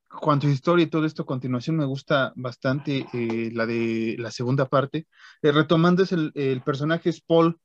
[0.10, 4.32] cuanto a historia y todo esto a continuación me gusta bastante eh, la de la
[4.32, 5.08] segunda parte.
[5.42, 7.60] Eh, retomando es el, el, personaje es Paul,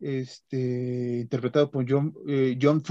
[0.00, 2.82] este, interpretado por John, eh, John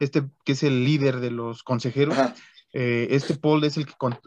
[0.00, 2.16] este que es el líder de los consejeros.
[2.72, 4.20] este Paul es el que cuenta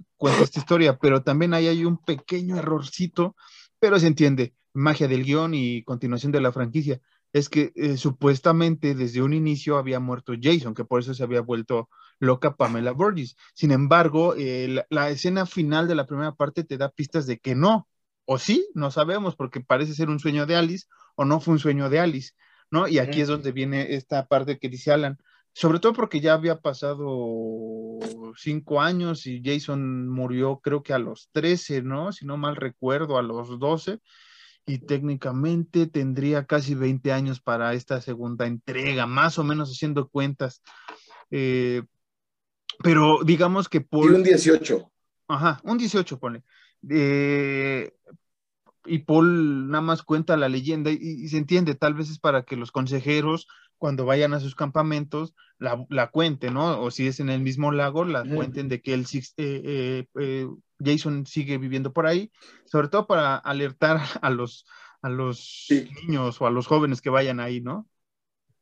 [0.43, 3.36] esta historia, pero también ahí hay un pequeño errorcito,
[3.80, 6.99] pero se entiende, magia del guion y continuación de la franquicia.
[7.34, 11.89] Es que supuestamente desde un inicio había muerto Jason, que por eso se había vuelto
[12.21, 13.36] loca Pamela Burgess.
[13.53, 17.55] Sin embargo, eh, la, escena final de la primera parte te da pistas de que
[17.55, 17.89] no,
[18.25, 21.59] o sí, no sabemos, porque parece ser un sueño de Alice o no fue un
[21.59, 22.34] sueño de Alice,
[22.69, 22.88] ¿no?
[22.88, 25.17] Y aquí es donde viene esta parte que dice Alan,
[25.53, 27.99] sobre todo porque ya había pasado
[28.38, 32.11] cinco años y Jason murió creo que a los 13, ¿no?
[32.13, 33.99] Si no mal recuerdo, a los 12
[34.66, 40.62] y técnicamente tendría casi 20 años para esta segunda entrega, más o menos haciendo cuentas.
[41.32, 41.84] Eh,
[42.84, 44.12] pero digamos que Paul.
[44.12, 44.91] Y un 18.
[45.28, 46.43] Ajá, un 18, pone.
[48.86, 52.57] y Paul nada más cuenta la leyenda y, se entiende, tal vez es para que
[52.57, 53.47] los consejeros,
[53.78, 56.82] cuando vayan a sus campamentos, la, la cuenten, ¿no?
[56.82, 60.47] O si es en el mismo lago, la cuenten de que el, eh, eh, eh,
[60.84, 62.32] Jason sigue viviendo por ahí,
[62.65, 64.65] sobre todo para alertar a los,
[65.01, 67.88] a los niños o a los jóvenes que vayan ahí, ¿no?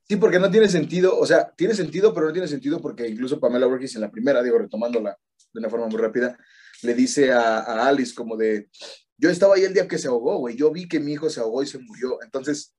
[0.07, 3.39] Sí, porque no tiene sentido, o sea, tiene sentido, pero no tiene sentido porque incluso
[3.39, 5.15] Pamela Burgess en la primera, digo, retomándola
[5.53, 6.35] de una forma muy rápida,
[6.81, 8.69] le dice a, Alice como de,
[9.17, 11.39] yo estaba ahí el día que se ahogó, güey, yo vi que mi hijo se
[11.39, 12.21] ahogó y se murió.
[12.23, 12.73] Entonces,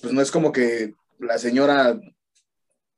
[0.00, 1.98] pues no es como que la señora,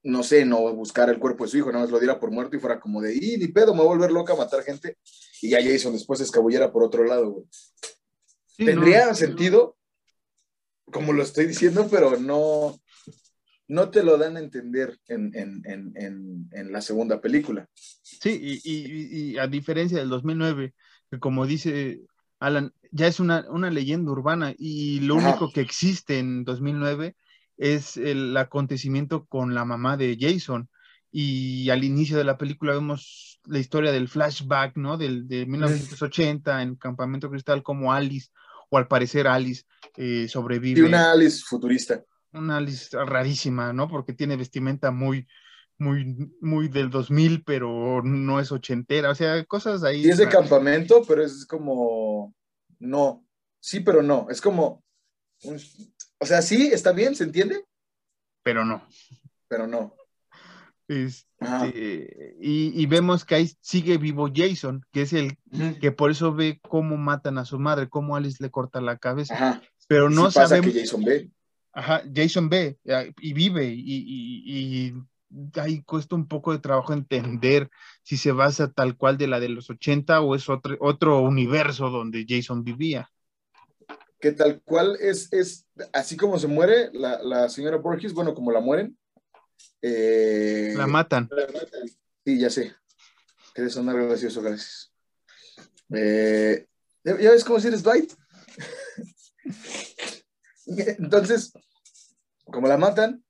[0.09, 2.57] no sé, no buscara el cuerpo de su hijo, nada más lo diera por muerto
[2.57, 4.97] y fuera como de, y ni pedo, me voy a volver loca a matar gente.
[5.43, 7.45] Y ya Jason después se escabullera por otro lado, güey.
[8.57, 9.77] Tendría sentido,
[10.87, 12.81] como lo estoy diciendo, pero no,
[13.69, 17.69] no te lo dan a entender en, la segunda película.
[18.03, 20.75] Sí, y, a diferencia del 2009,
[21.11, 22.01] que como dice
[22.41, 27.15] Alan, ya es una, leyenda urbana y lo único que existe en 2009
[27.59, 30.71] es el acontecimiento con la mamá de Jason.
[31.11, 34.97] Y al inicio de la película vemos la historia del flashback, ¿no?
[34.97, 38.31] Del, de 1980 en Campamento Cristal, como Alice,
[38.71, 39.65] o al parecer Alice,
[39.97, 40.81] eh, sobrevive.
[40.81, 42.03] Y una Alice futurista
[42.33, 43.89] una lista rarísima, ¿no?
[43.89, 45.27] Porque tiene vestimenta muy,
[45.79, 50.07] muy, muy del 2000, pero no es ochentera, o sea, cosas ahí.
[50.07, 52.35] Y es de campamento, pero es como,
[52.79, 53.27] no,
[53.61, 54.85] sí, pero no, es como,
[56.19, 57.65] o sea, sí, está bien, ¿se entiende?
[58.43, 58.87] Pero no.
[59.49, 59.95] Pero no.
[60.89, 65.37] Este, y, vemos que ahí sigue vivo Jason, que es el
[65.81, 69.63] que por eso ve cómo matan a su madre, cómo Alice le corta la cabeza.
[69.87, 70.73] Pero no sabemos.
[70.73, 71.31] que Jason ve.
[71.73, 72.79] Ajá, Jason ve
[73.21, 74.95] y vive y,
[75.57, 77.69] ahí cuesta un poco de trabajo entender
[78.03, 81.91] si se basa tal cual de la de los 80 o es otro, otro universo
[81.91, 83.11] donde Jason vivía.
[84.21, 88.61] Que tal cual es, es así como se muere la, señora Borges, bueno, como la
[88.61, 88.99] mueren.
[89.81, 91.29] Eh, la matan.
[92.25, 92.75] Sí, ya sé.
[93.55, 94.93] Quiere sonar gracioso, gracias.
[95.95, 96.67] Eh,
[97.05, 98.13] ¿ya, ves cómo si eres Dwight?
[100.67, 101.53] Entonces,
[102.45, 103.25] como la matan,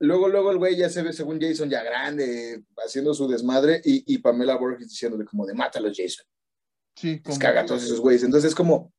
[0.00, 4.18] luego, luego el güey ya se ve, según Jason, ya grande, haciendo su desmadre, y,
[4.18, 6.26] Pamela Borges diciéndole como de mátalo, Jason.
[6.96, 7.20] Sí.
[7.22, 8.24] Pues caga a todos esos güeyes.
[8.24, 8.92] Entonces es como,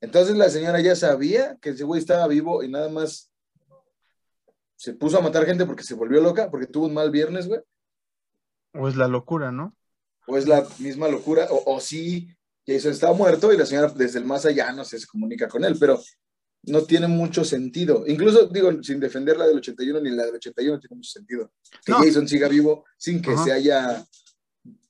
[0.00, 3.30] entonces la señora ya sabía que ese güey estaba vivo y nada más
[4.76, 7.60] se puso a matar gente porque se volvió loca, porque tuvo un mal viernes, güey.
[8.72, 9.76] O es la locura, ¿no?
[10.26, 12.34] O es la misma locura, o, o sí,
[12.66, 15.64] Jason está muerto y la señora desde el más allá no sé, se comunica con
[15.64, 16.00] él, pero
[16.64, 18.04] no tiene mucho sentido.
[18.06, 21.52] Incluso, digo, sin defender la del 81 ni la del 81 tiene mucho sentido.
[21.84, 24.04] Que Jason siga vivo sin que se haya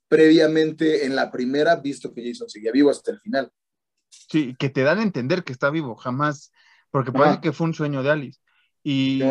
[0.09, 3.51] previamente en la primera visto que Jason seguía vivo hasta el final.
[4.11, 6.53] Sí, que te dan a entender que está vivo, jamás,
[6.91, 8.41] porque parece que fue un sueño de Alice.
[8.83, 9.23] Y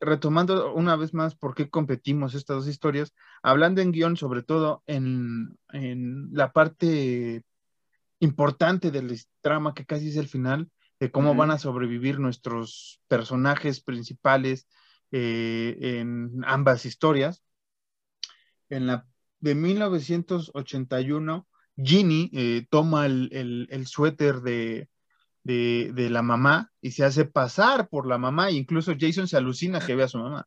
[0.00, 4.82] retomando una vez más por qué competimos estas dos historias, hablando en guion, sobre todo
[4.86, 7.44] en, en la parte
[8.18, 13.82] importante del trama, que casi es el final, de cómo van a sobrevivir nuestros personajes
[13.82, 14.66] principales
[15.12, 17.42] eh, en ambas historias.
[18.68, 19.06] En la
[19.40, 21.46] de 1981,
[21.76, 24.88] Ginny eh, toma el, suéter de,
[25.44, 28.48] de, de, la mamá y se hace pasar por la mamá.
[28.48, 30.46] E incluso Jason se alucina que ve a su mamá.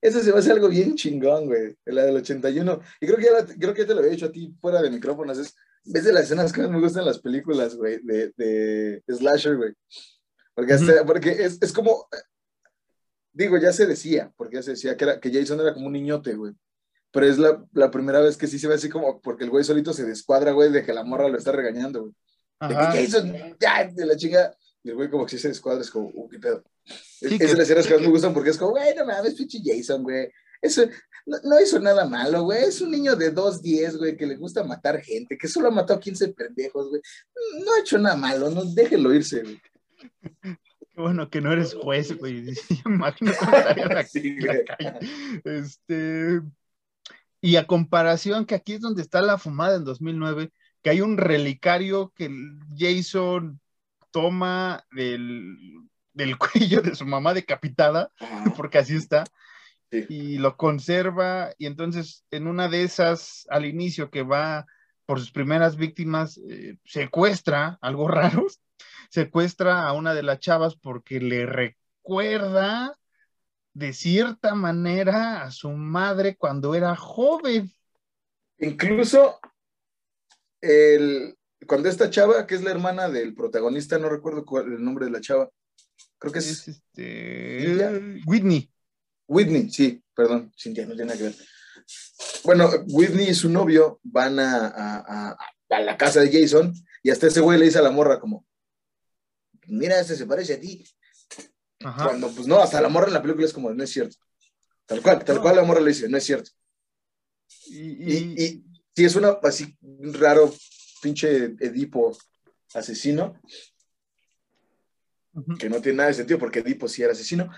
[0.00, 2.80] Eso se va a hacer algo bien chingón, güey, la del 81.
[3.00, 5.38] Y creo que, ya, creo que te lo había dicho a ti fuera de micrófonos.
[5.38, 9.56] Es, ves de las escenas que más me gustan las películas, güey, de, de Slasher,
[9.56, 9.72] güey.
[10.54, 10.76] Porque,
[11.06, 12.08] porque es, es, como,
[13.32, 15.92] digo, ya se decía, porque ya se decía que, era, que Jason era como un
[15.92, 16.52] niñote, güey.
[17.10, 19.64] Pero es la, la, primera vez que sí se ve así como, porque el güey
[19.64, 22.14] solito se descuadra, güey, de que la morra lo está regañando, güey.
[22.60, 24.54] De que Jason, ya, de la chinga.
[24.82, 26.62] Y el güey como que sí se descuadra, es como, uh, qué pedo.
[26.84, 29.34] Sí, es de las escenas que más me gustan porque es como, güey, no mames,
[29.34, 30.28] pinche Jason, güey.
[30.60, 30.82] Eso
[31.26, 32.64] no, hizo nada malo, güey.
[32.64, 36.00] Es un niño de 2'10, güey, que le gusta matar gente, que solo ha matado
[36.00, 37.02] 15 pendejos, güey.
[37.64, 39.60] No ha hecho nada malo, no, déjelo irse, güey.
[40.98, 42.52] Qué bueno que no eres juez, güey.
[42.86, 43.52] Imagino cómo
[44.08, 44.98] sí, la calle.
[45.44, 46.40] Este,
[47.40, 50.50] y a comparación, que aquí es donde está la fumada en 2009,
[50.82, 52.30] que hay un relicario que
[52.76, 53.60] Jason
[54.10, 55.56] toma del,
[56.12, 58.10] del cuello de su mamá decapitada,
[58.56, 59.24] porque así está,
[59.90, 64.66] y lo conserva, y entonces en una de esas, al inicio que va
[65.06, 68.46] por sus primeras víctimas, eh, secuestra, algo raro,
[69.08, 72.98] secuestra a una de las chavas porque le recuerda
[73.78, 77.72] de cierta manera a su madre cuando era joven.
[78.58, 79.38] Incluso
[80.60, 85.06] el, cuando esta chava, que es la hermana del protagonista, no recuerdo cuál el nombre
[85.06, 85.48] de la chava,
[86.18, 88.68] creo que es, este, Whitney.
[89.28, 91.36] Whitney, sí, perdón, Cintia, no tiene nada que ver.
[92.44, 95.36] Bueno, Whitney y su novio van a, a,
[95.70, 96.74] a, la casa de Jason
[97.04, 98.44] y hasta ese güey le dice a la morra como,
[99.68, 100.84] mira, ese se parece a ti.
[101.80, 104.16] Cuando, pues no, hasta la morra en la película es como, no es cierto.
[104.86, 106.50] Tal cual, tal cual la morra le dice, no es cierto.
[107.66, 108.64] Y, y, y
[108.96, 110.52] sí, es una así raro
[111.02, 112.16] pinche Edipo
[112.74, 113.40] asesino,
[115.58, 117.50] que no tiene nada de sentido porque Edipo sí era asesino.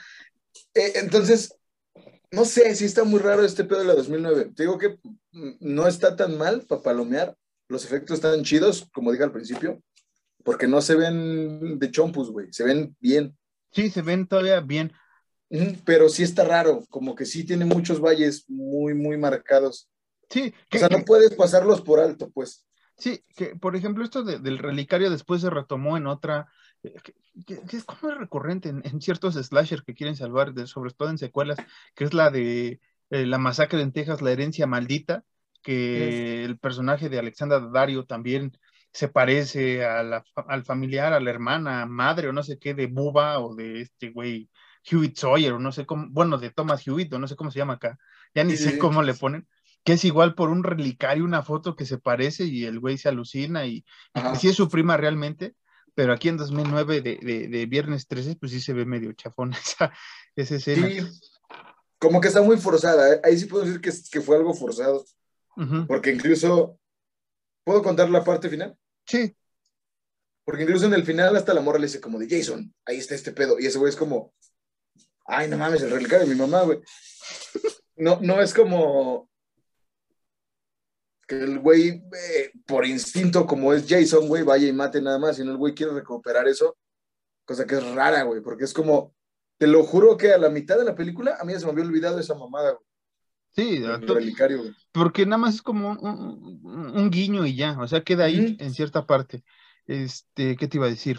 [0.74, 1.54] Eh, entonces,
[2.30, 4.52] no sé, si está muy raro este pedo de la 2009.
[4.54, 4.98] Te digo que
[5.32, 7.36] no está tan mal para palomear.
[7.68, 9.82] Los efectos están chidos, como dije al principio,
[10.44, 13.36] porque no se ven de chompus, güey, se ven bien.
[13.72, 14.92] Sí, se ven todavía bien.
[15.84, 19.88] Pero sí está raro, como que sí tiene muchos valles muy, muy marcados.
[20.28, 20.54] Sí.
[20.72, 22.66] o sea, no puedes pasarlos por alto, pues.
[22.96, 26.48] Sí, que por ejemplo esto del relicario después se retomó en otra,
[26.82, 26.94] eh,
[27.46, 31.58] que, es como recurrente en, ciertos slasher que quieren salvar, sobre todo en secuelas,
[31.94, 35.24] que es la de eh, la masacre en Texas, la herencia maldita,
[35.62, 38.56] que el personaje de Alexandra Dario también
[38.92, 43.54] se parece al familiar, a la hermana, madre o no sé qué, de Buba o
[43.54, 44.50] de este güey
[44.84, 47.58] Hewitt Sawyer o no sé cómo, bueno, de Thomas Hewitt o no sé cómo se
[47.58, 47.98] llama acá,
[48.34, 49.46] ya ni sé cómo le ponen,
[49.84, 53.08] que es igual por un relicario, una foto que se parece y el güey se
[53.08, 53.84] alucina y,
[54.14, 55.54] y sí es su prima realmente,
[55.94, 59.52] pero aquí en 2009 de, de, de, Viernes 13, pues sí se ve medio chafón
[59.64, 59.92] esa,
[60.36, 60.88] esa escena.
[60.88, 61.20] Sí,
[61.98, 63.20] como que está muy forzada, ¿eh?
[63.22, 65.04] ahí sí puedo decir que, que fue algo forzado,
[65.86, 66.78] porque incluso,
[67.64, 68.76] ¿puedo contar la parte final?
[69.06, 69.36] Sí.
[70.44, 73.14] Porque incluso en el final hasta la morra le dice como de Jason, ahí está
[73.14, 74.32] este pedo, y ese güey es como,
[75.26, 76.80] ay, no mames, el relicario de mi mamá, güey.
[77.96, 79.30] No, no es como,
[81.30, 85.38] que el güey, eh, por instinto, como es Jason, güey, vaya y mate nada más,
[85.38, 86.76] y no el güey quiere recuperar eso,
[87.44, 89.14] cosa que es rara, güey, porque es como,
[89.56, 91.84] te lo juro que a la mitad de la película a mí se me había
[91.84, 92.89] olvidado esa mamada, güey.
[93.52, 93.82] Sí,
[94.92, 99.06] porque nada más es como un, guiño y ya, o sea, queda ahí en cierta
[99.06, 99.42] parte.
[99.86, 101.16] Este, ¿qué te iba a decir?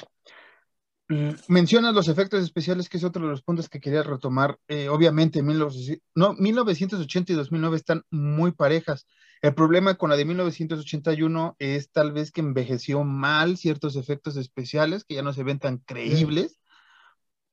[1.50, 4.58] Mencionas los efectos especiales, que es otro de los puntos que quería retomar.
[4.70, 9.08] Eh, obviamente, no, 1980 y 2009 están muy parejas.
[9.42, 15.04] El problema con la de 1981 es tal vez que envejeció mal ciertos efectos especiales
[15.04, 16.60] que ya no se ven tan creíbles,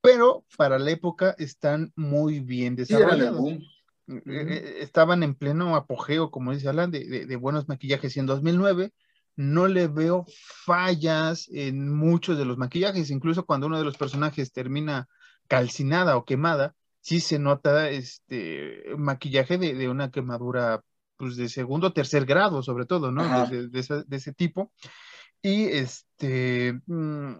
[0.00, 3.58] pero para la época están muy bien desarrollados.
[4.08, 8.26] Eh, eh, estaban en pleno apogeo, como dice Alan, de, de, buenos maquillajes y en
[8.26, 8.92] 2009
[9.36, 10.24] no le veo
[10.64, 15.08] fallas en muchos de los maquillajes, incluso cuando uno de los personajes termina
[15.46, 20.82] calcinada o quemada, sí se nota este maquillaje de, de una quemadura
[21.18, 23.46] pues, de segundo o tercer grado, sobre todo, ¿no?
[23.48, 23.68] De,
[24.10, 24.72] ese, tipo.
[25.42, 27.34] Y este, mm,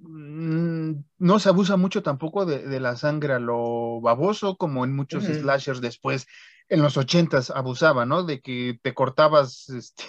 [0.00, 5.80] no se abusa mucho tampoco de, la sangre a lo baboso, como en muchos slashers
[5.80, 6.26] después,
[6.68, 8.24] en los ochentas abusaba, ¿no?
[8.24, 10.04] De que te cortabas este,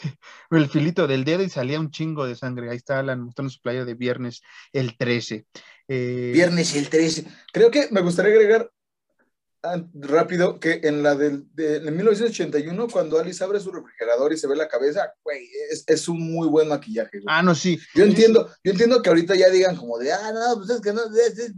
[0.51, 2.69] el filito del dedo y salía un chingo de sangre.
[2.69, 5.45] Ahí está Alan mostrando su playa de viernes el 13.
[5.89, 7.25] Eh, viernes el 13.
[7.51, 8.71] Creo que me gustaría agregar
[9.93, 14.47] rápido, que en la del, de, en 1981, cuando Alice abre su refrigerador y se
[14.47, 17.19] ve la cabeza, güey, es, es un muy buen maquillaje.
[17.19, 17.25] güey.
[17.27, 17.79] Ah, no, sí.
[17.95, 20.91] Yo entiendo, yo entiendo que ahorita ya digan como de, ah, no, pues es que
[20.93, 21.53] no, es- es- es-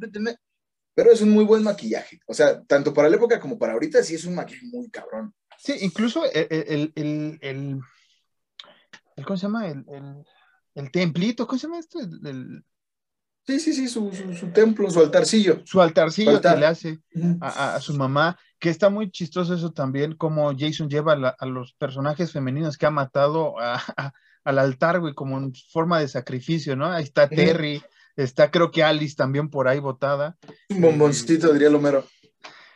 [0.93, 2.20] pero es un muy buen maquillaje.
[2.28, 5.34] O sea, tanto para la época como para ahorita, sí es un maquillaje muy cabrón.
[5.58, 7.80] Sí, incluso el, el, el, el-
[9.16, 9.68] el- ¿cómo se llama?
[9.68, 10.24] El, el,
[10.76, 11.99] el templito, ¿cómo se llama esto?
[11.99, 12.64] El-
[13.47, 15.61] Sí, sí, sí, su, su, su templo, su altarcillo.
[15.65, 16.55] su altarcillo Altar.
[16.55, 16.99] que le hace
[17.41, 21.35] a, a- su mamá, que está muy chistoso eso también, como Jason lleva a, la-
[21.37, 25.99] a los personajes femeninos que ha matado a- a- al altar, güey, como en forma
[25.99, 26.87] de sacrificio, ¿no?
[26.87, 27.27] Ahí está.
[27.29, 27.83] Terry,
[28.15, 30.37] está creo que Alice también por ahí botada.
[30.69, 32.05] Un bomboncito, diría Lomero.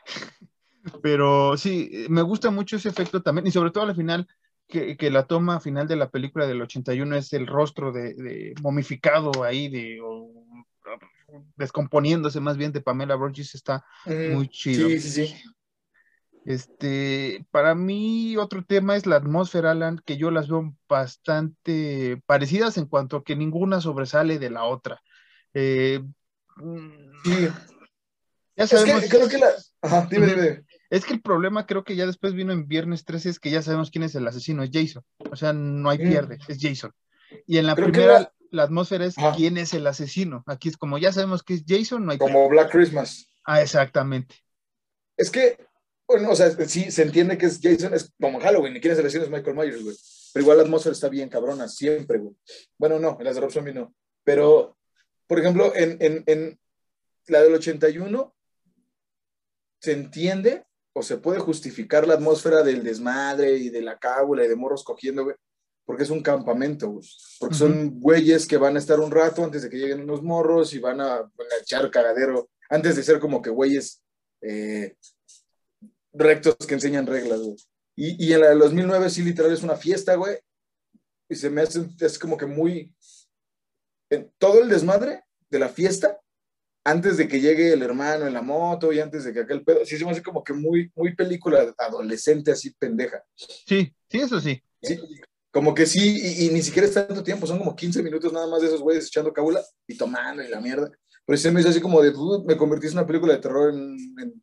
[1.01, 4.27] Pero sí, eh, me gusta mucho ese efecto también, y sobre todo al final,
[4.69, 8.53] que, que la toma final de la película del 81 es el rostro de, de
[8.61, 10.31] momificado ahí, de o-
[11.55, 14.87] descomponiéndose más bien de Pamela Burgess, está muy chido.
[14.89, 15.35] Sí, sí, sí.
[16.45, 22.77] Este, para mí, otro tema es la atmósfera, Alan, que yo las veo bastante parecidas
[22.77, 25.01] en cuanto a que ninguna sobresale de la otra.
[25.53, 25.99] Eh,
[26.55, 26.89] mm,
[27.23, 27.47] Sí.
[28.55, 29.09] ya Es que sabemos.
[29.09, 29.47] creo que la.
[29.81, 30.63] Ajá, dime, dime.
[30.89, 33.61] Es que el problema creo que ya después vino en Viernes 13 es que ya
[33.61, 35.03] sabemos quién es el asesino, es Jason.
[35.31, 36.09] O sea, no hay Mm.
[36.09, 36.91] pierde, es Jason.
[37.45, 38.63] Y en la Creo primera, la- la...
[38.63, 39.35] atmósfera es Ajá.
[39.35, 40.43] quién es el asesino.
[40.47, 42.33] Aquí es como ya sabemos que es Jason, no hay pierde.
[42.33, 43.27] Como Black Christmas.
[43.45, 44.35] Ah, exactamente.
[45.15, 45.57] Es que,
[46.07, 48.99] bueno, o sea, sí, se entiende que es Jason, es como Halloween, y quién es
[48.99, 49.95] el asesino es Michael Myers, güey.
[50.33, 52.35] Pero igual la atmósfera está bien cabrona, siempre, güey.
[52.79, 53.93] Bueno, no, en las de Rob Zombie no.
[54.23, 54.77] Pero,
[55.27, 56.59] por ejemplo, en, en, en
[57.27, 58.33] la del 81,
[59.79, 64.47] se entiende o se puede justificar la atmósfera del desmadre y de la cábula y
[64.47, 65.35] de morros cogiendo, güey.
[65.85, 67.07] Porque es un campamento, güey.
[67.39, 70.73] Porque son güeyes que van a estar un rato antes de que lleguen unos morros
[70.73, 74.01] y van a, van a echar cagadero antes de ser como que güeyes
[74.41, 74.95] eh,
[76.13, 77.57] rectos que enseñan reglas, güey.
[77.95, 80.37] Y, y en la del 2009 sí, literal, es una fiesta, güey.
[81.27, 82.95] Y se me hace, es como que muy...
[84.09, 86.19] en todo el desmadre de la fiesta,
[86.83, 89.85] antes de que llegue el hermano en la moto y antes de que aquel pedo,
[89.85, 93.23] sí se me hace como que muy, muy película adolescente así pendeja.
[93.35, 94.61] Sí, sí, eso sí.
[94.81, 94.97] Sí,
[95.51, 98.47] como que sí, y, y ni siquiera es tanto tiempo, son como 15 minutos nada
[98.47, 100.89] más de esos güeyes echando cábula y tomando y la mierda.
[101.25, 103.39] Pero sí se me hizo así como de, "Uh, me convertiste en una película de
[103.39, 104.33] terror en, en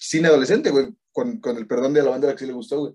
[0.00, 2.52] cine adolescente, güey, con, con el perdón de la banda a la que sí le
[2.52, 2.94] gustó, güey.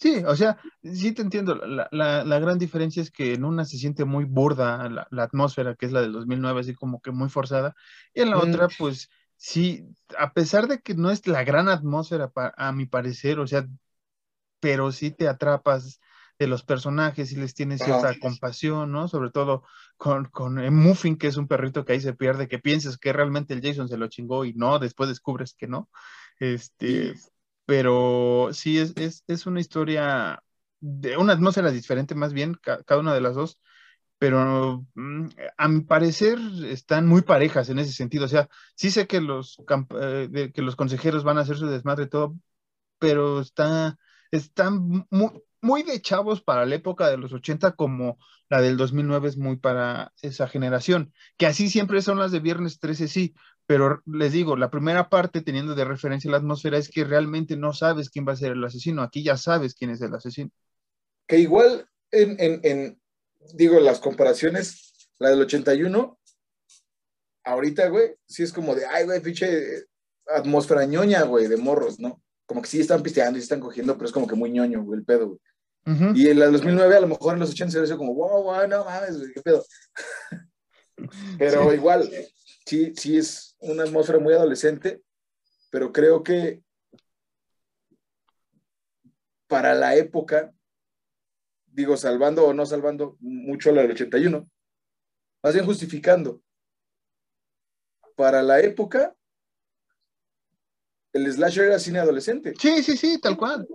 [0.00, 1.56] Sí, o sea, sí te entiendo.
[1.56, 5.22] La, la, la gran diferencia es que en una se siente muy burda la, la
[5.24, 7.74] atmósfera, que es la del 2009, así como que muy forzada,
[8.14, 8.40] y en la Mm.
[8.40, 9.84] otra, pues sí,
[10.16, 13.66] a pesar de que no es la gran atmósfera, pa- a mi parecer, o sea,
[14.60, 16.00] pero sí te atrapas
[16.38, 19.08] de los personajes y les tienes cierta compasión, ¿no?
[19.08, 19.64] Sobre todo
[19.96, 23.12] con, con el Muffin, que es un perrito que ahí se pierde, que piensas que
[23.12, 25.90] realmente el Jason se lo chingó y no, después descubres que no.
[26.40, 27.14] Este,
[27.68, 30.42] pero sí es, es, es una historia
[30.80, 33.60] de una atmósfera diferente más bien, ca- cada una de las dos,
[34.18, 35.26] pero mm,
[35.58, 39.58] a mi parecer están muy parejas en ese sentido, o sea, sí sé que los,
[40.00, 42.36] eh, que los consejeros van a hacer su desmadre todo,
[42.98, 43.98] pero está,
[44.30, 49.28] están muy, muy de chavos para la época de los 80 como la del 2009
[49.28, 53.34] es muy para esa generación, que así siempre son las de Viernes 13, sí,
[53.68, 57.74] pero les digo, la primera parte teniendo de referencia la atmósfera es que realmente no
[57.74, 60.50] sabes quién va a ser el asesino, aquí ya sabes quién es el asesino.
[61.26, 63.02] Que igual en, en, en,
[63.52, 66.18] digo, las comparaciones, la del 81,
[67.44, 69.84] ahorita, güey, sí es como de, ay, güey, pinche
[70.26, 72.22] atmósfera ñoña, güey, de morros, ¿no?
[72.46, 74.82] Como que sí están pisteando y sí están cogiendo, pero es como que muy ñoño,
[74.82, 75.40] güey, el pedo, güey.
[75.86, 76.16] Ujú.
[76.16, 78.44] Y en la del 2009, a lo mejor en los 80 se sido como, wow,
[78.44, 79.62] wow, no mames, güey, qué pedo.
[81.38, 81.76] Pero Sí.
[81.76, 82.10] igual,
[82.64, 85.02] sí, sí es una atmósfera muy adolescente,
[85.70, 86.62] pero creo que
[89.46, 90.52] para la época,
[91.66, 94.48] digo, salvando o no salvando mucho la del 81,
[95.42, 96.42] más bien justificando,
[98.14, 99.14] para la época,
[101.12, 102.54] el slasher era cine adolescente.
[102.58, 103.66] Sí, sí, sí, tal cual.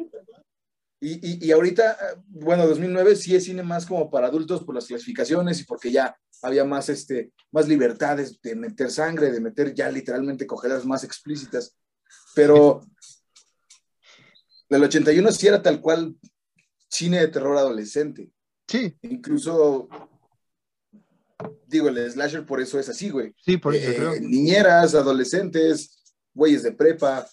[1.05, 1.97] Y, y, y ahorita,
[2.27, 6.15] bueno, 2009 sí es cine más como para adultos por las clasificaciones y porque ya
[6.41, 11.75] había más, este, más libertades de meter sangre, de meter ya literalmente cogedas más explícitas.
[12.35, 12.85] Pero
[14.69, 16.15] del 81 sí era tal cual
[16.89, 18.31] cine de terror adolescente.
[18.67, 19.89] Sí, Incluso,
[21.67, 23.35] digo, el slasher por eso es así, güey.
[23.43, 24.13] sí, por eso Eh, creo.
[24.21, 26.01] niñeras, adolescentes,
[26.33, 27.27] güeyes de prepa.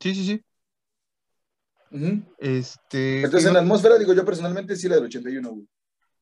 [0.00, 0.42] Sí, sí, sí.
[1.90, 2.22] Ujú.
[2.38, 5.66] Este, Entonces, en la atmósfera, digo yo personalmente sí la del 81, güey.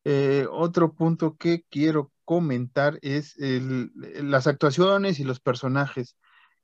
[0.04, 3.90] Eh, otro punto que quiero comentar es el-
[4.22, 6.16] las actuaciones y los personajes.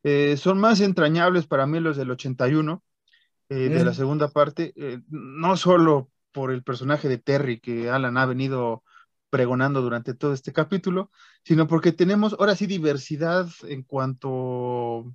[0.03, 2.83] Eh, son más entrañables para mí los del 81,
[3.49, 8.17] eh, de la segunda parte, eh, no solo por el personaje de Terry que Alan
[8.17, 8.85] ha venido
[9.31, 11.11] pregonando durante todo este capítulo,
[11.45, 15.15] sino porque tenemos ahora sí diversidad en cuanto...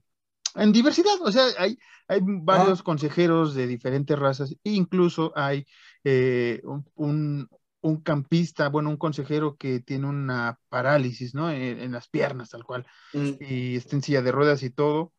[0.56, 1.78] En diversidad, o sea, hay,
[2.08, 5.66] hay varios consejeros de diferentes razas, e incluso hay
[6.04, 7.50] eh, un, un-
[7.82, 11.52] un campista, bueno, un consejero que tiene una parálisis, ¿no?
[11.52, 13.40] En, en las piernas, tal cual Mm.
[13.40, 15.14] y está en silla de ruedas y todo.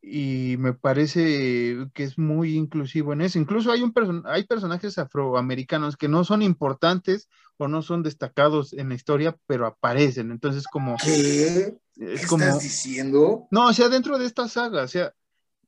[0.00, 3.38] Y me parece que es muy inclusivo en eso.
[3.38, 8.72] Incluso hay, un person- hay personajes afroamericanos que no son importantes o no son destacados
[8.72, 10.30] en la historia, pero aparecen.
[10.30, 11.76] Entonces, como ¿Qué?
[11.96, 12.44] ¿Qué es como.
[12.44, 13.48] estás diciendo?
[13.50, 15.12] No, o sea, dentro de esta saga, o sea,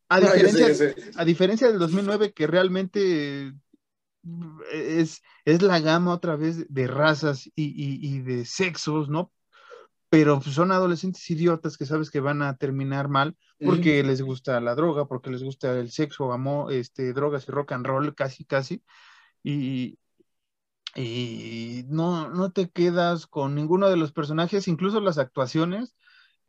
[0.08, 1.12] a No, ya sé, diferencia, sé.
[1.16, 3.52] a diferencia del 2009, que realmente
[4.72, 9.32] es, es la gama otra vez de razas y, y- y de sexos, ¿no?
[10.10, 14.60] Pero pues, son adolescentes idiotas que sabes que van a terminar mal porque les gusta
[14.60, 18.44] la droga, porque les gusta el sexo, amor, este, drogas y rock and roll, casi,
[18.44, 18.82] casi.
[19.42, 19.98] Y,
[20.96, 25.94] y no, no te quedas con ninguno de los personajes, incluso las actuaciones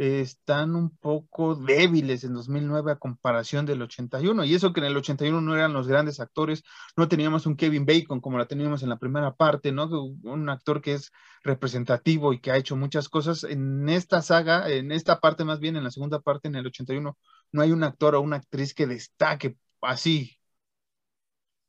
[0.01, 4.43] están un poco débiles en 2009 a comparación del 81.
[4.45, 6.63] Y eso que en el 81 no eran los grandes actores,
[6.97, 9.87] no teníamos un Kevin Bacon como la teníamos en la primera parte, ¿no?
[10.23, 11.11] Un actor que es
[11.43, 13.43] representativo y que ha hecho muchas cosas.
[13.43, 17.15] En esta saga, en esta parte más bien, en la segunda parte, en el 81,
[17.51, 20.39] no hay un actor o una actriz que destaque así,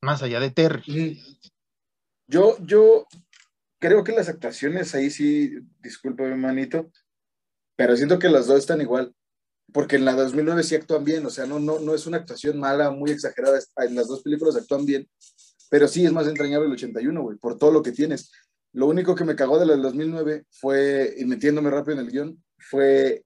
[0.01, 1.21] más allá de Terry.
[2.27, 3.07] Yo, yo
[3.79, 6.91] creo que las actuaciones ahí sí, discúlpame, manito,
[7.77, 9.15] pero siento que las dos están igual.
[9.73, 12.59] Porque en la 2009 sí actúan bien, o sea, no, no, no es una actuación
[12.59, 13.59] mala, muy exagerada.
[13.79, 15.09] En las dos películas actúan bien,
[15.71, 18.31] pero sí es más entrañable el 81, güey, por todo lo que tienes.
[18.75, 22.13] Lo único que me cagó de la del 2009 fue, y metiéndome rápido en el
[22.13, 23.25] guion, fue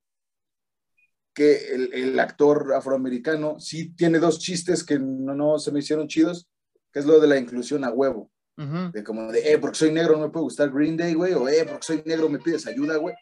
[1.34, 6.08] que el, el actor afroamericano sí tiene dos chistes que no, no se me hicieron
[6.08, 6.48] chidos,
[6.92, 8.30] que es lo de la inclusión a huevo.
[8.56, 11.46] De como de, eh, porque soy negro no me puede gustar Green Day, güey, o
[11.46, 13.14] eh, porque soy negro me pides ayuda, güey.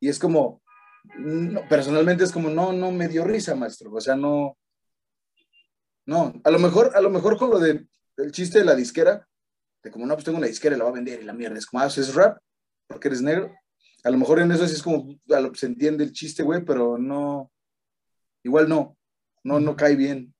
[0.00, 0.62] Y es como,
[1.18, 3.92] no, personalmente es como, no, no me dio risa, maestro.
[3.92, 4.56] O sea, no,
[6.06, 7.86] no, a lo mejor, a lo mejor con lo de
[8.16, 9.26] el chiste de la disquera,
[9.82, 11.58] de como, no, pues tengo una disquera y la va a vender y la mierda,
[11.58, 12.38] es como, ah, ¿es rap?
[12.86, 13.54] Porque eres negro.
[14.04, 16.64] A lo mejor en eso sí es como, a lo- se entiende el chiste, güey,
[16.64, 17.50] pero no,
[18.42, 18.96] igual no,
[19.44, 20.34] no, no cae bien.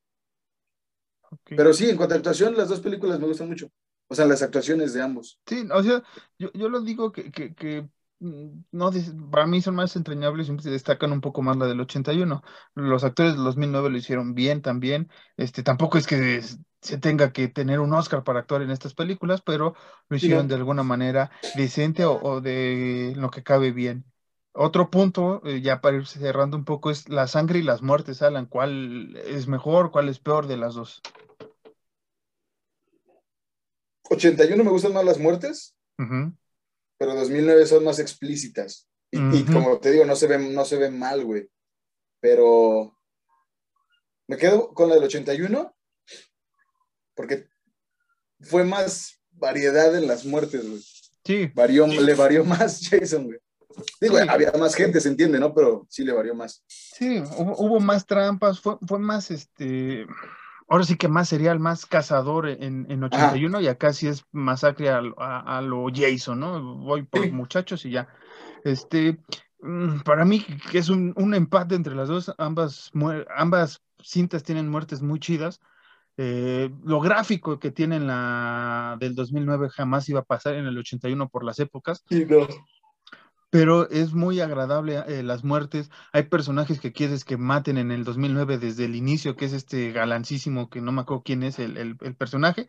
[1.44, 3.70] Pero sí, en cuanto a actuación, las dos películas me gustan mucho.
[4.08, 5.38] O sea, las actuaciones de ambos.
[5.46, 6.02] Sí, o sea,
[6.38, 7.86] yo, yo lo digo que, que, que,
[8.20, 11.80] no, dis- para mí son más entrañables, siempre se destacan un poco más la del
[11.80, 12.42] 81.
[12.74, 15.10] Los actores del 2009 lo hicieron bien también.
[15.36, 16.42] Este, tampoco es que
[16.80, 19.74] se tenga que tener un Oscar para actuar en estas películas, pero
[20.08, 20.48] lo hicieron no.
[20.48, 24.04] de alguna manera decente o, o de lo que cabe bien.
[24.52, 28.22] Otro punto, eh, ya para ir cerrando un poco, es la sangre y las muertes,
[28.22, 28.46] Alan.
[28.46, 31.00] ¿Cuál es mejor, cuál es peor de las dos?
[34.10, 36.32] 81 me gustan más las muertes, Ujú,
[36.98, 38.88] pero 2009 son más explícitas.
[39.10, 41.48] Y, como te digo, no se ven, no se ven mal, güey.
[42.20, 42.94] Pero
[44.26, 45.74] me quedo con la del 81
[47.14, 47.48] porque
[48.40, 50.82] fue más variedad en las muertes, güey.
[51.24, 53.38] Sí, Varió, le varió más Jason, güey.
[54.00, 54.26] Digo, Sí.
[54.28, 55.54] había más gente, se entiende, ¿no?
[55.54, 56.64] Pero sí le varió más.
[56.66, 60.06] Sí, hubo, hubo más trampas, fue, fue más este,
[60.68, 64.90] ahora sí que más serial, más cazador en, en 81 y acá sí es masacre
[64.90, 66.76] a, a- a lo Jason, ¿no?
[66.76, 67.30] Voy por Sí.
[67.32, 68.08] muchachos y ya.
[68.64, 69.18] Este,
[69.60, 72.90] mm, para mí que es un, un empate entre las dos, ambas,
[73.36, 75.60] ambas cintas tienen muertes muy chidas.
[76.16, 81.28] Eh, lo gráfico que tiene la del 2009 jamás iba a pasar en el 81
[81.28, 82.46] por las épocas Sí, no.
[83.50, 85.90] Pero es muy agradable eh, las muertes.
[86.12, 89.92] Hay personajes que quieres que maten en el 2009 desde el inicio, que es este
[89.92, 92.68] galancísimo, que no me acuerdo quién es el, el- el personaje,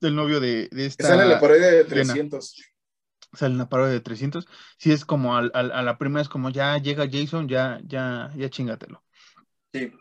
[0.00, 1.04] el novio de, de esta...
[1.04, 2.12] Están en la parodia de Lena.
[2.12, 2.54] 300.
[3.32, 4.46] Sale en la parodia de 300.
[4.78, 8.30] Si es como al- al- a la primera, es como ya llega Jason, ya, ya,
[8.36, 9.02] ya chingatelo.
[9.72, 9.92] Sí,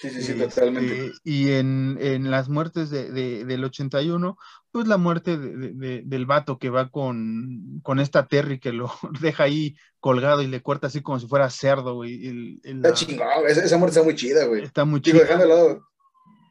[0.00, 1.12] sí, sí, sí, Este, totalmente.
[1.22, 4.36] y en, en las muertes de, de- del 81,
[4.72, 8.72] pues la muerte de- de- de- del vato que va con, con esta Terry que
[8.72, 12.26] lo deja ahí colgado y le corta así como si fuera cerdo, güey.
[12.26, 14.62] el- el- Está la- chingón, esa, esa muerte está muy chida, güey.
[14.64, 15.24] está muy Digo, chido.
[15.24, 15.88] dejando de lado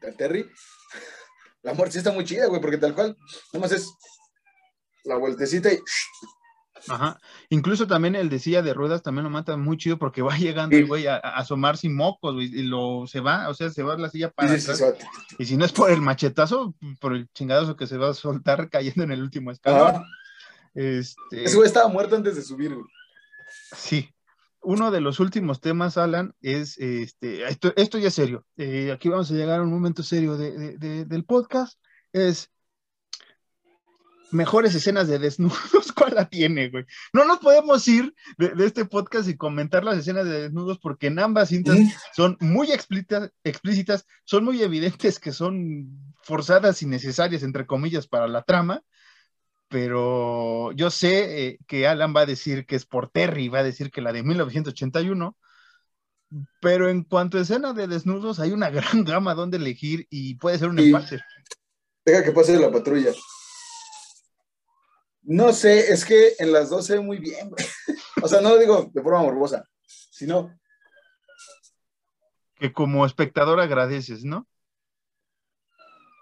[0.07, 0.45] a Terry,
[1.63, 3.17] la muerte sí está muy chida, güey, porque tal cual,
[3.53, 3.91] nomás es
[5.03, 5.79] la vueltecita y
[6.87, 7.19] Ajá.
[7.49, 10.75] Incluso también el de silla de ruedas también lo mata muy chido porque va llegando
[10.75, 10.81] Sí.
[10.81, 13.83] el güey a, a asomar sin mocos, güey, y lo se va, o sea, se
[13.83, 14.95] va la silla para sí, atrás.
[15.37, 18.69] Y si no es por el machetazo, por el chingadazo que se va a soltar
[18.71, 19.87] cayendo en el último escalón.
[19.95, 20.05] Ajá.
[20.73, 22.85] Este, Ese güey estaba muerto antes de subir, güey.
[23.75, 24.09] sí.
[24.61, 28.45] uno de los últimos temas, Alan, es este, esto, esto ya es serio.
[28.57, 31.77] Eh, aquí vamos a llegar a un momento serio del podcast.
[32.13, 32.49] Es
[34.33, 36.85] mejores escenas de desnudos, ¿cuál la tiene, güey?
[37.13, 41.19] No nos podemos ir de, este podcast y comentar las escenas de desnudos porque en
[41.19, 41.77] ambas cintas
[42.15, 48.27] son muy explícitas, explícitas, son muy evidentes que son forzadas y necesarias, entre comillas, para
[48.27, 48.81] la trama,
[49.69, 53.63] pero yo sé eh, que Alan va a decir que es por Terry, va a
[53.63, 55.37] decir que la de 1981,
[56.61, 60.57] pero en cuanto a escena de desnudos, hay una gran gama donde elegir y puede
[60.57, 61.21] ser un empate.
[62.05, 63.11] Deja que pase la patrulla.
[65.23, 67.51] No sé, es que en las dos se ve muy bien,
[68.23, 70.55] O sea, no lo digo de forma morbosa, sino.
[72.55, 74.47] Que como espectador agradeces, ¿no?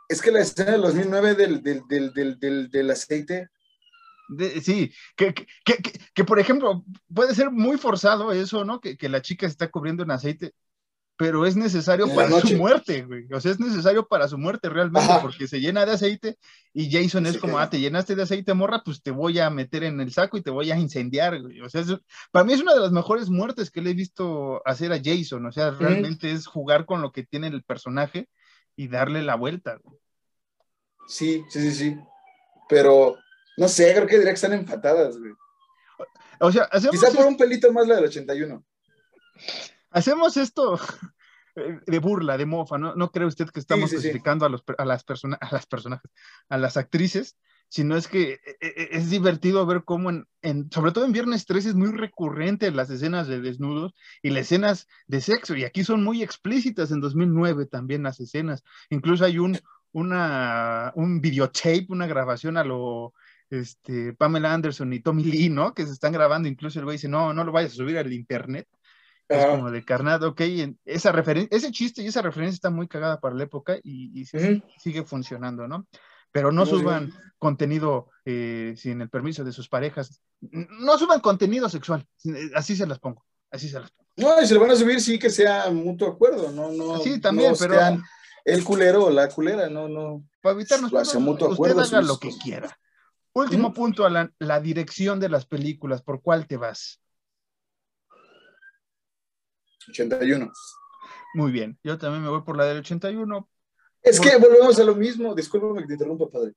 [0.08, 3.50] Es que la escena del 2009 del, del, del, aceite.
[4.62, 5.46] sí, que, que,
[6.14, 6.84] que, por ejemplo,
[7.14, 8.80] puede ser muy forzado eso, ¿no?
[8.80, 10.54] Que, la chica se está cubriendo en aceite,
[11.20, 13.28] pero es necesario para su muerte, güey.
[13.34, 16.38] O sea, es necesario para su muerte realmente, porque se llena de aceite
[16.72, 19.84] y Jason es como, ah, te llenaste de aceite, morra, pues te voy a meter
[19.84, 21.60] en el saco y te voy a incendiar, güey.
[21.60, 21.84] O sea,
[22.32, 25.46] para mí es una de las mejores muertes que le he visto hacer a Jason.
[25.46, 28.30] O sea, realmente es jugar con lo que tiene el personaje
[28.78, 29.78] y darle la vuelta.
[31.06, 31.98] Sí, sí, sí, sí.
[32.70, 33.18] Pero
[33.58, 35.34] no sé, creo que diría que están empatadas, güey.
[36.40, 36.98] O sea, hacemos.
[36.98, 38.64] Quizá por un pelito más la del 81.
[39.92, 40.80] Hacemos esto
[41.56, 42.96] de burla, de mofa, ¿no?
[42.96, 46.12] No cree usted que estamos clasificando A, los, a, las personas, a las personajes,
[46.50, 47.38] a las actrices,
[47.70, 51.68] sino es que e, e, es divertido ver cómo, en, sobre todo en Viernes 3,
[51.68, 56.04] es muy recurrente las escenas de desnudos y las escenas de sexo, y aquí son
[56.04, 58.64] muy explícitas en 2009 también las escenas.
[58.90, 59.60] Incluso hay un,
[59.92, 63.14] una, un videotape, una grabación a lo
[63.50, 65.74] este, Pamela Anderson y Tommy Lee, ¿no?
[65.74, 68.14] Que se están grabando, incluso el güey dice, no, no lo vayas a subir al
[68.14, 68.68] internet.
[69.30, 70.42] Es como de carnado, ok,
[70.86, 75.04] esa referencia, ese chiste y esa referencia está muy cagada para la época y, sigue
[75.04, 75.88] funcionando, ¿no?
[76.32, 82.08] Pero no suban contenido eh, sin el permiso de sus parejas, no suban contenido sexual,
[82.56, 84.10] así se las pongo, así se las pongo.
[84.18, 86.98] No, y se lo van a subir, sí que sea mutuo acuerdo, no, no.
[87.00, 87.76] Sí, también, pero
[88.46, 90.24] el culero o la culera, no, no.
[90.42, 92.78] Para evitarnos, usted haga lo que quiera.
[93.34, 97.00] Último punto, Alan, la dirección de las películas, ¿por cuál te vas?
[99.88, 100.52] 81.
[101.36, 103.50] Muy bien, yo también me voy por la del 81.
[104.02, 106.54] Es que volvemos a lo mismo, discúlpame que te interrumpa, padre,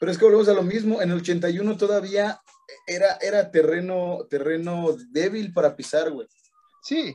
[0.00, 2.40] pero es que volvemos a lo mismo, en el 81 todavía
[2.86, 6.26] era, era terreno, terreno débil para pisar, güey.
[6.82, 7.14] Sí.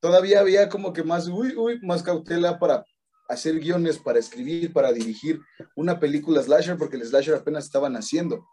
[0.00, 2.84] Todavía había como que más, uy, uy, más cautela para
[3.28, 5.40] hacer guiones, para escribir, para dirigir
[5.74, 8.46] una película slasher, porque el slasher apenas estaba naciendo.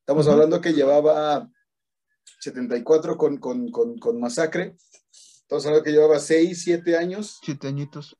[0.00, 1.48] Estamos hablando que llevaba
[2.40, 4.76] 74 con, con, con, con, Masacre.
[5.50, 7.40] Estamos hablando que llevaba 6, 7 años.
[7.42, 8.16] 7 añitos.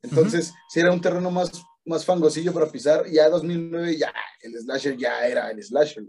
[0.00, 1.52] Entonces, si era un terreno más,
[1.84, 4.10] más fangosillo para pisar, ya 2009 ya
[4.40, 6.02] el slasher ya era el slasher.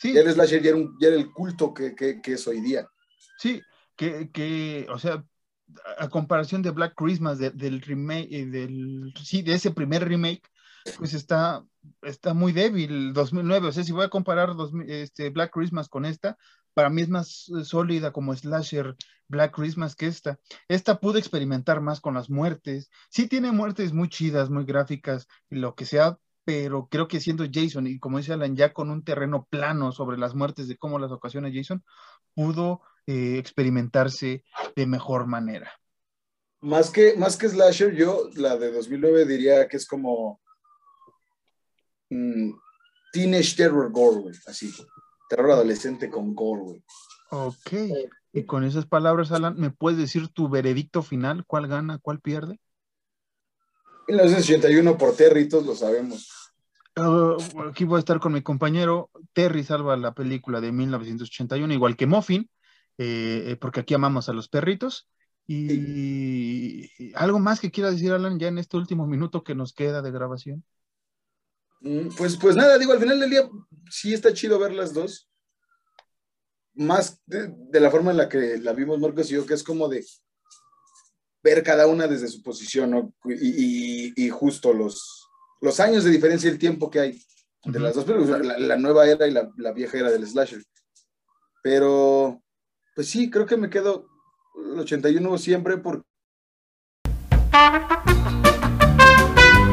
[0.00, 0.12] Sí.
[0.12, 2.60] Ya el slasher ya era, un, ya era el culto que, que, que, es hoy
[2.62, 2.88] día.
[3.38, 3.62] Sí,
[3.94, 5.24] que, que, o sea,
[5.98, 10.42] a comparación de Black Christmas, del remake, eh, del, sí, de ese primer remake,
[10.98, 11.64] pues está,
[12.02, 14.50] está muy débil, 2009, o sea, si voy a comparar
[14.88, 16.36] este, Black Christmas con esta,
[16.76, 18.96] para mí es más eh, sólida como slasher
[19.28, 20.38] Black Christmas que esta.
[20.68, 25.74] Esta pude experimentar más con las muertes, sí tiene muertes muy chidas, muy gráficas lo
[25.74, 29.48] que sea, pero creo que siendo Jason y como dice Alan, ya con un terreno
[29.48, 31.82] plano sobre las muertes de cómo las ocasiona Jason,
[32.34, 34.44] pudo eh, experimentarse
[34.76, 35.72] de mejor manera.
[36.60, 40.42] Más que, más que Slasher, yo la de 2009 diría que es como
[42.10, 42.50] mm,
[43.14, 44.70] Teenage Terror Gore, así.
[45.28, 46.82] Terror adolescente con gore,
[47.30, 47.72] Ok.
[48.32, 51.44] Y con esas palabras, Alan, ¿me puedes decir tu veredicto final?
[51.46, 52.60] ¿Cuál gana, cuál pierde?
[54.08, 56.30] 1981 por Terry, todos lo sabemos.
[56.96, 57.36] Ah,
[57.68, 59.10] aquí voy a estar con mi compañero.
[59.32, 62.48] Terry salva la película de 1981, igual que Muffin.
[62.98, 65.08] Eh, eh, porque aquí amamos a los perritos.
[65.48, 70.02] Y, algo más que quiera decir, Alan, ya en este último minuto que nos queda
[70.02, 70.64] de grabación.
[71.80, 73.48] Mm, pues, pues nada, digo, al final del día
[73.90, 75.30] sí está chido ver las dos.
[76.74, 79.88] Más de, la forma en la que la vimos Marcos y yo, que es como
[79.88, 80.04] de
[81.42, 85.28] ver cada una desde su posición, y, justo los,
[85.60, 87.22] los años de diferencia y el tiempo que hay
[87.64, 90.62] de las dos películas, la, nueva era y la, la, vieja era del slasher.
[91.62, 92.42] Pero
[92.96, 94.08] pues sí, creo que me quedo
[94.72, 96.02] el 81 siempre por...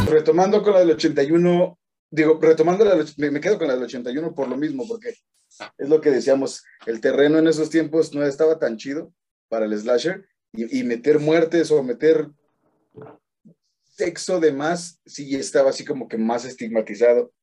[0.07, 1.79] Retomando con la del 81,
[2.13, 5.15] digo, retomando, la, me, quedo con la del 81 por lo mismo, porque
[5.77, 9.11] es lo que decíamos, el terreno en esos tiempos no estaba tan chido
[9.49, 12.29] para el slasher y, y meter muertes o meter
[13.83, 17.33] sexo de más, sí estaba así como que más estigmatizado.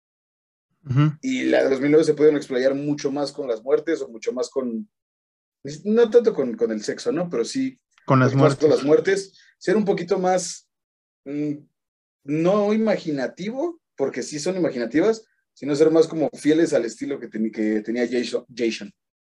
[0.88, 1.12] Ujú.
[1.20, 4.48] Y la de 2009 se pudieron explayar mucho más con las muertes o mucho más
[4.50, 4.88] con,
[5.84, 7.28] no tanto con, con el sexo, ¿no?
[7.28, 8.70] Pero sí Con las más con muertes.
[8.70, 10.68] las muertes, ser un poquito más,
[11.24, 11.54] mm,
[12.24, 18.08] no imaginativo, porque sí son imaginativas, sino ser más como fieles al estilo que, tenía
[18.10, 18.90] Jason, Jason,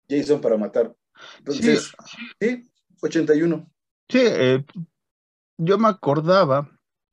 [0.08, 0.96] Jason para matar.
[1.36, 1.92] Entonces,
[2.40, 2.62] sí,
[3.02, 3.70] 81.
[4.08, 4.64] Sí, eh,
[5.58, 6.70] yo me acordaba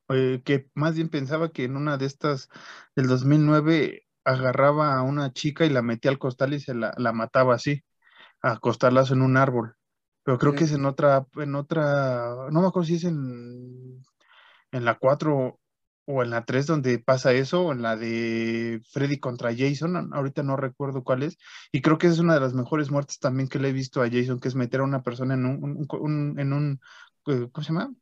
[0.08, 2.48] eh, que más bien pensaba que en una de estas
[2.96, 7.12] del 2009 agarraba a una chica y la metía al costal y se la, la
[7.12, 7.84] mataba así,
[8.42, 9.76] a acostarlas en un árbol.
[10.24, 14.02] Pero creo que es en otra, en otra, no me acuerdo si es en,
[14.72, 15.61] en la 4
[16.06, 20.44] o en la 3 donde pasa eso, o en la de Freddy contra Jason, ahorita
[20.44, 21.38] no recuerdo cuál es,
[21.72, 24.10] y creo que es una de las mejores muertes también que le he visto a
[24.10, 26.80] Jason, que es meter a una persona en un, un- un- en un,
[27.28, 27.94] eh, ¿cómo se llama?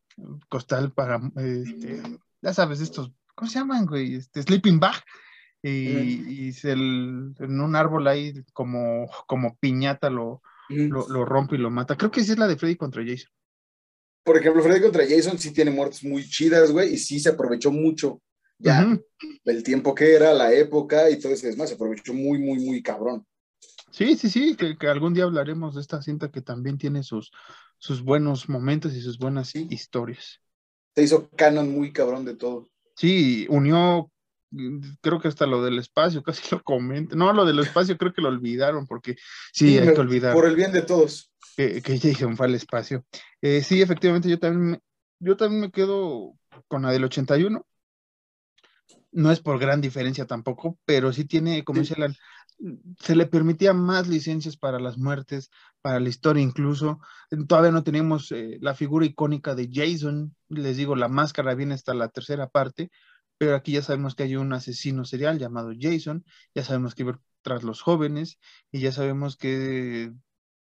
[0.48, 2.02] Costal para, este,
[2.42, 4.16] ya sabes, estos, ¿cómo se llaman, güey?
[4.16, 4.96] Este, sleeping bag,
[5.62, 10.88] y, y se el- en un árbol ahí como, como piñata lo, Ujú.
[10.90, 11.98] lo, lo rompe y lo mata.
[11.98, 13.30] Creo que sí es la de Freddy contra Jason.
[14.24, 17.72] Por ejemplo, Freddy contra Jason sí tiene muertes muy chidas, güey, y sí se aprovechó
[17.72, 18.22] mucho
[18.60, 19.00] ya
[19.46, 22.84] el tiempo que era, la época y todo ese demás, se aprovechó muy, muy, muy
[22.84, 23.26] cabrón.
[23.92, 27.32] Sí, sí, sí, que, que algún día hablaremos de esta cinta que también tiene sus,
[27.78, 29.68] sus buenos momentos y sus buenas Sí.
[29.70, 30.42] historias.
[30.96, 32.68] Se hizo canon muy cabrón de todo.
[32.96, 34.12] Sí, unió,
[35.02, 37.16] creo que hasta lo del espacio, casi lo comenta.
[37.16, 39.16] No, lo del espacio creo que lo olvidaron, porque
[39.54, 41.32] sí, hay me- que olvidar Por el bien de todos.
[41.56, 43.06] que, que Jason fue al espacio.
[43.42, 44.80] Eh, sí, efectivamente, yo también, me-
[45.20, 46.36] yo también me quedo
[46.68, 47.66] con la del 81.
[49.12, 51.96] No es por gran diferencia tampoco, pero sí tiene, como Sí.
[51.96, 52.14] dice
[53.00, 55.50] se le permitía más licencias para las muertes,
[55.82, 57.00] para la historia incluso.
[57.48, 61.94] Todavía no teníamos eh, la figura icónica de Jason, les digo, la máscara viene hasta
[61.94, 62.92] la tercera parte,
[63.40, 67.20] pero aquí ya sabemos que hay un asesino serial llamado Jason, ya sabemos que iba
[67.42, 68.38] tras los jóvenes
[68.70, 70.12] y ya sabemos que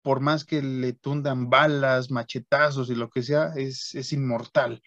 [0.01, 4.81] por más que le tundan balas, machetazos y lo que sea, es, es inmortal.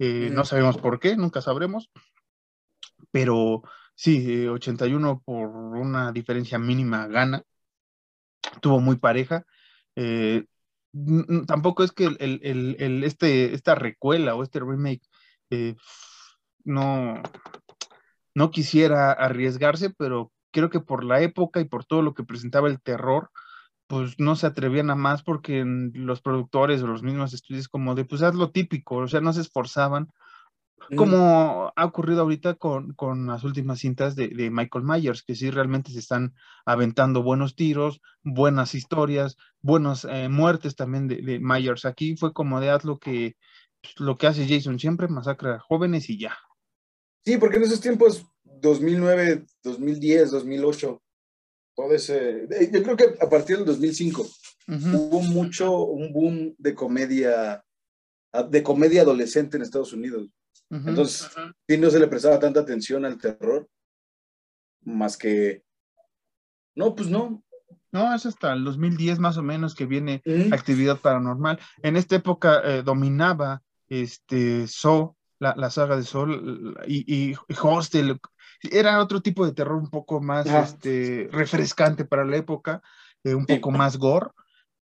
[0.00, 1.90] Eh, No sabemos por qué, nunca sabremos,
[3.10, 3.62] pero
[3.94, 7.42] sí, eh, 81 por una diferencia mínima gana,
[8.60, 9.44] tuvo muy pareja.
[9.96, 10.44] Eh,
[11.46, 15.02] tampoco es que el, el- el- el- este, esta recuela o este remake
[15.50, 15.76] eh,
[16.64, 17.22] no,
[18.34, 22.68] no quisiera arriesgarse, pero creo que por la época y por todo lo que presentaba
[22.68, 23.30] el terror,
[23.86, 27.94] pues no se atrevían a más porque mm, los productores o los mismos estudios como
[27.94, 30.08] de, pues haz lo típico, o sea, no se esforzaban
[30.90, 30.96] Ujú.
[30.96, 35.50] como ha ocurrido ahorita con, con las últimas cintas de, de Michael Myers, que sí
[35.50, 36.34] realmente se están
[36.64, 41.84] aventando buenos tiros, buenas historias, buenas eh, muertes también de, de Myers.
[41.84, 43.36] Aquí fue como de haz lo que,
[43.82, 46.36] pues, lo que hace Jason siempre, masacra a jóvenes y ya.
[47.24, 51.02] Sí, porque en esos tiempos, 2009, 2010, 2008,
[51.76, 52.44] todo ese.
[52.50, 54.22] eh, Yo creo que a partir del 2005
[54.68, 57.64] Ujú, hubo mucho, un boom de comedia,
[58.32, 60.28] ah, de comedia adolescente en Estados Unidos.
[60.70, 61.30] Entonces,
[61.66, 63.68] sí no se le prestaba tanta atención al terror,
[64.82, 65.62] más que.
[66.74, 67.42] No, pues no.
[67.90, 71.58] No, es hasta el 2010 más o menos que viene actividad paranormal.
[71.82, 77.36] En esta época eh, dominaba este Saw, la, la saga de Saw l- y, y
[77.62, 78.18] Hostel.
[78.62, 82.82] Era otro tipo de terror un poco más este, refrescante para la época,
[83.24, 84.30] eh, un poco más gore,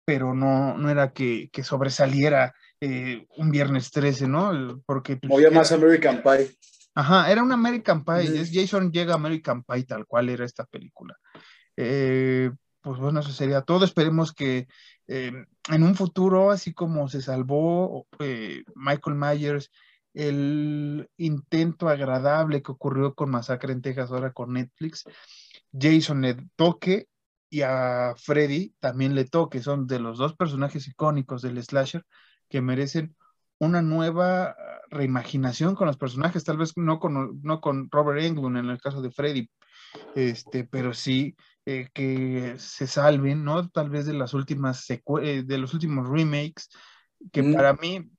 [0.05, 4.81] pero no, no era que, que sobresaliera eh, un viernes 13, ¿no?
[4.85, 6.55] Porque pues, era- más American Pie.
[6.97, 8.39] Ajá, era un American Pie.
[8.39, 11.17] Es Jason llega a American Pie, tal cual era esta película.
[11.75, 12.51] Eh,
[12.81, 13.83] pues bueno, eso sería todo.
[13.83, 14.67] Esperemos que
[15.07, 15.31] eh,
[15.69, 19.71] en un futuro, así como se salvó eh, Michael Myers,
[20.15, 25.03] el intento agradable que ocurrió con Masacre en Texas ahora con Netflix,
[25.77, 27.07] Jason le toque
[27.49, 29.61] y a Freddy también le toque.
[29.61, 32.03] Son de los dos personajes icónicos del slasher
[32.49, 33.15] que merecen
[33.59, 34.55] una nueva
[34.89, 39.01] reimaginación con los personajes, tal vez no con, no con Robert Englund en el caso
[39.01, 39.49] de Freddy,
[40.13, 41.35] este, pero sí
[41.65, 43.69] eh, que se salven, ¿no?
[43.69, 46.69] Tal vez de las últimas eh, de los últimos remakes,
[47.31, 47.53] que Ujú.
[47.53, 48.09] para mí,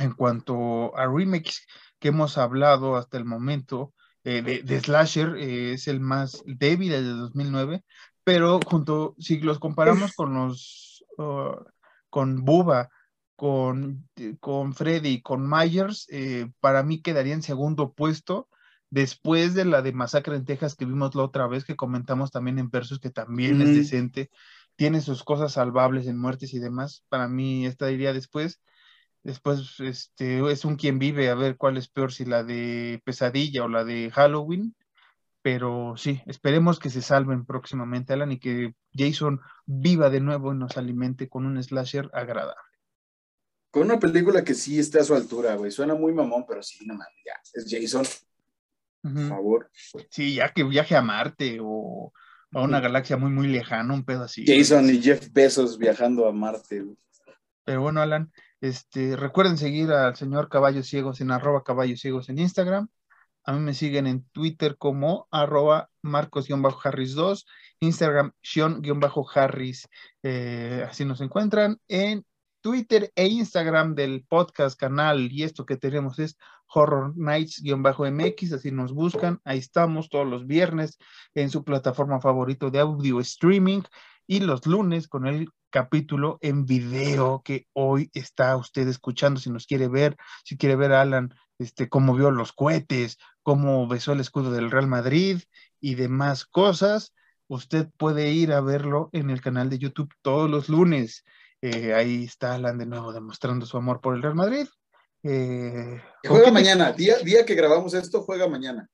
[0.00, 1.66] en cuanto a remakes
[1.98, 6.92] que hemos hablado hasta el momento, eh, de, de Slasher eh, es el más débil,
[6.92, 7.84] el de 2009,
[8.24, 11.54] pero junto, si los comparamos con los, uh,
[12.10, 12.90] con Buba,
[13.36, 14.08] con,
[14.40, 18.48] con Freddy, con Myers, eh, para mí quedaría en segundo puesto
[18.90, 22.58] después de la de Masacre en Texas que vimos la otra vez, que comentamos también
[22.58, 24.30] en Versus, que también es decente,
[24.76, 27.04] tiene sus cosas salvables en muertes y demás.
[27.08, 28.60] Para mí, esta iría después.
[29.22, 33.64] Después, este, es un quien vive a ver cuál es peor, si la de Pesadilla
[33.64, 34.74] o la de Halloween.
[35.42, 40.56] Pero sí, esperemos que se salven próximamente, Alan, y que Jason viva de nuevo y
[40.56, 42.60] nos alimente con un slasher agradable.
[43.70, 45.70] Con una película que sí esté a su altura, güey.
[45.70, 47.34] Suena muy mamón, pero sí, no mames, ya.
[47.54, 48.04] Es Jason.
[49.02, 49.70] Por favor.
[50.10, 52.12] Sí, ya que viaje a Marte o
[52.52, 54.44] a una galaxia muy, muy lejana, un pedo así.
[54.46, 56.84] Jason y Jeff Bezos viajando a Marte.
[57.64, 62.38] Pero bueno, Alan, este, recuerden seguir al señor Caballos Ciegos en arroba caballos ciegos en
[62.38, 62.88] Instagram.
[63.44, 67.46] A mí me siguen en Twitter como arroba marcos-harris2,
[67.80, 69.88] Instagram Sean-harris,
[70.22, 71.80] eh, así nos encuentran.
[71.88, 72.26] En
[72.60, 76.36] Twitter e Instagram del podcast, canal y esto que tenemos es
[76.66, 80.98] Horror Nights-MX, así nos buscan, ahí estamos todos los viernes
[81.34, 83.80] en su plataforma favorito de audio streaming
[84.28, 89.66] y los lunes con el capítulo en video que hoy está usted escuchando, si nos
[89.66, 94.20] quiere ver, si quiere ver a Alan, este, cómo vio los cohetes, cómo besó el
[94.20, 95.40] escudo del Real Madrid
[95.80, 97.14] y demás cosas,
[97.48, 101.24] usted puede ir a verlo en el canal de YouTube todos los lunes.
[101.62, 104.68] Eh, ahí está Alan de nuevo demostrando su amor por el Real Madrid.
[105.22, 108.88] Eh, juega mañana, día, día que grabamos esto, juega mañana.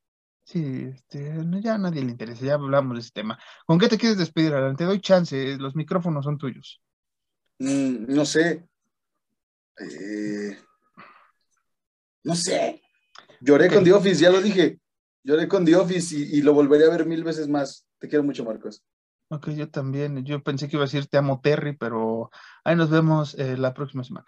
[0.45, 3.39] Sí, este, ya a nadie le interesa, ya hablamos de ese tema.
[3.67, 4.77] ¿Con qué te quieres despedir, Alan?
[4.77, 6.83] Te doy chance, los micrófonos son tuyos.
[7.59, 8.69] Mm, no sé.
[9.79, 10.59] Eh,
[12.25, 12.83] no sé.
[13.41, 14.79] Lloré con The Office, ya lo dije.
[15.23, 17.87] Lloré con The Office y, y, lo volveré a ver mil veces más.
[17.99, 18.85] Te quiero mucho, Marcos.
[19.29, 20.25] Ok, yo también.
[20.25, 22.31] Yo pensé que iba a decir te amo, Terry, pero
[22.65, 24.27] ahí nos vemos eh, la próxima semana.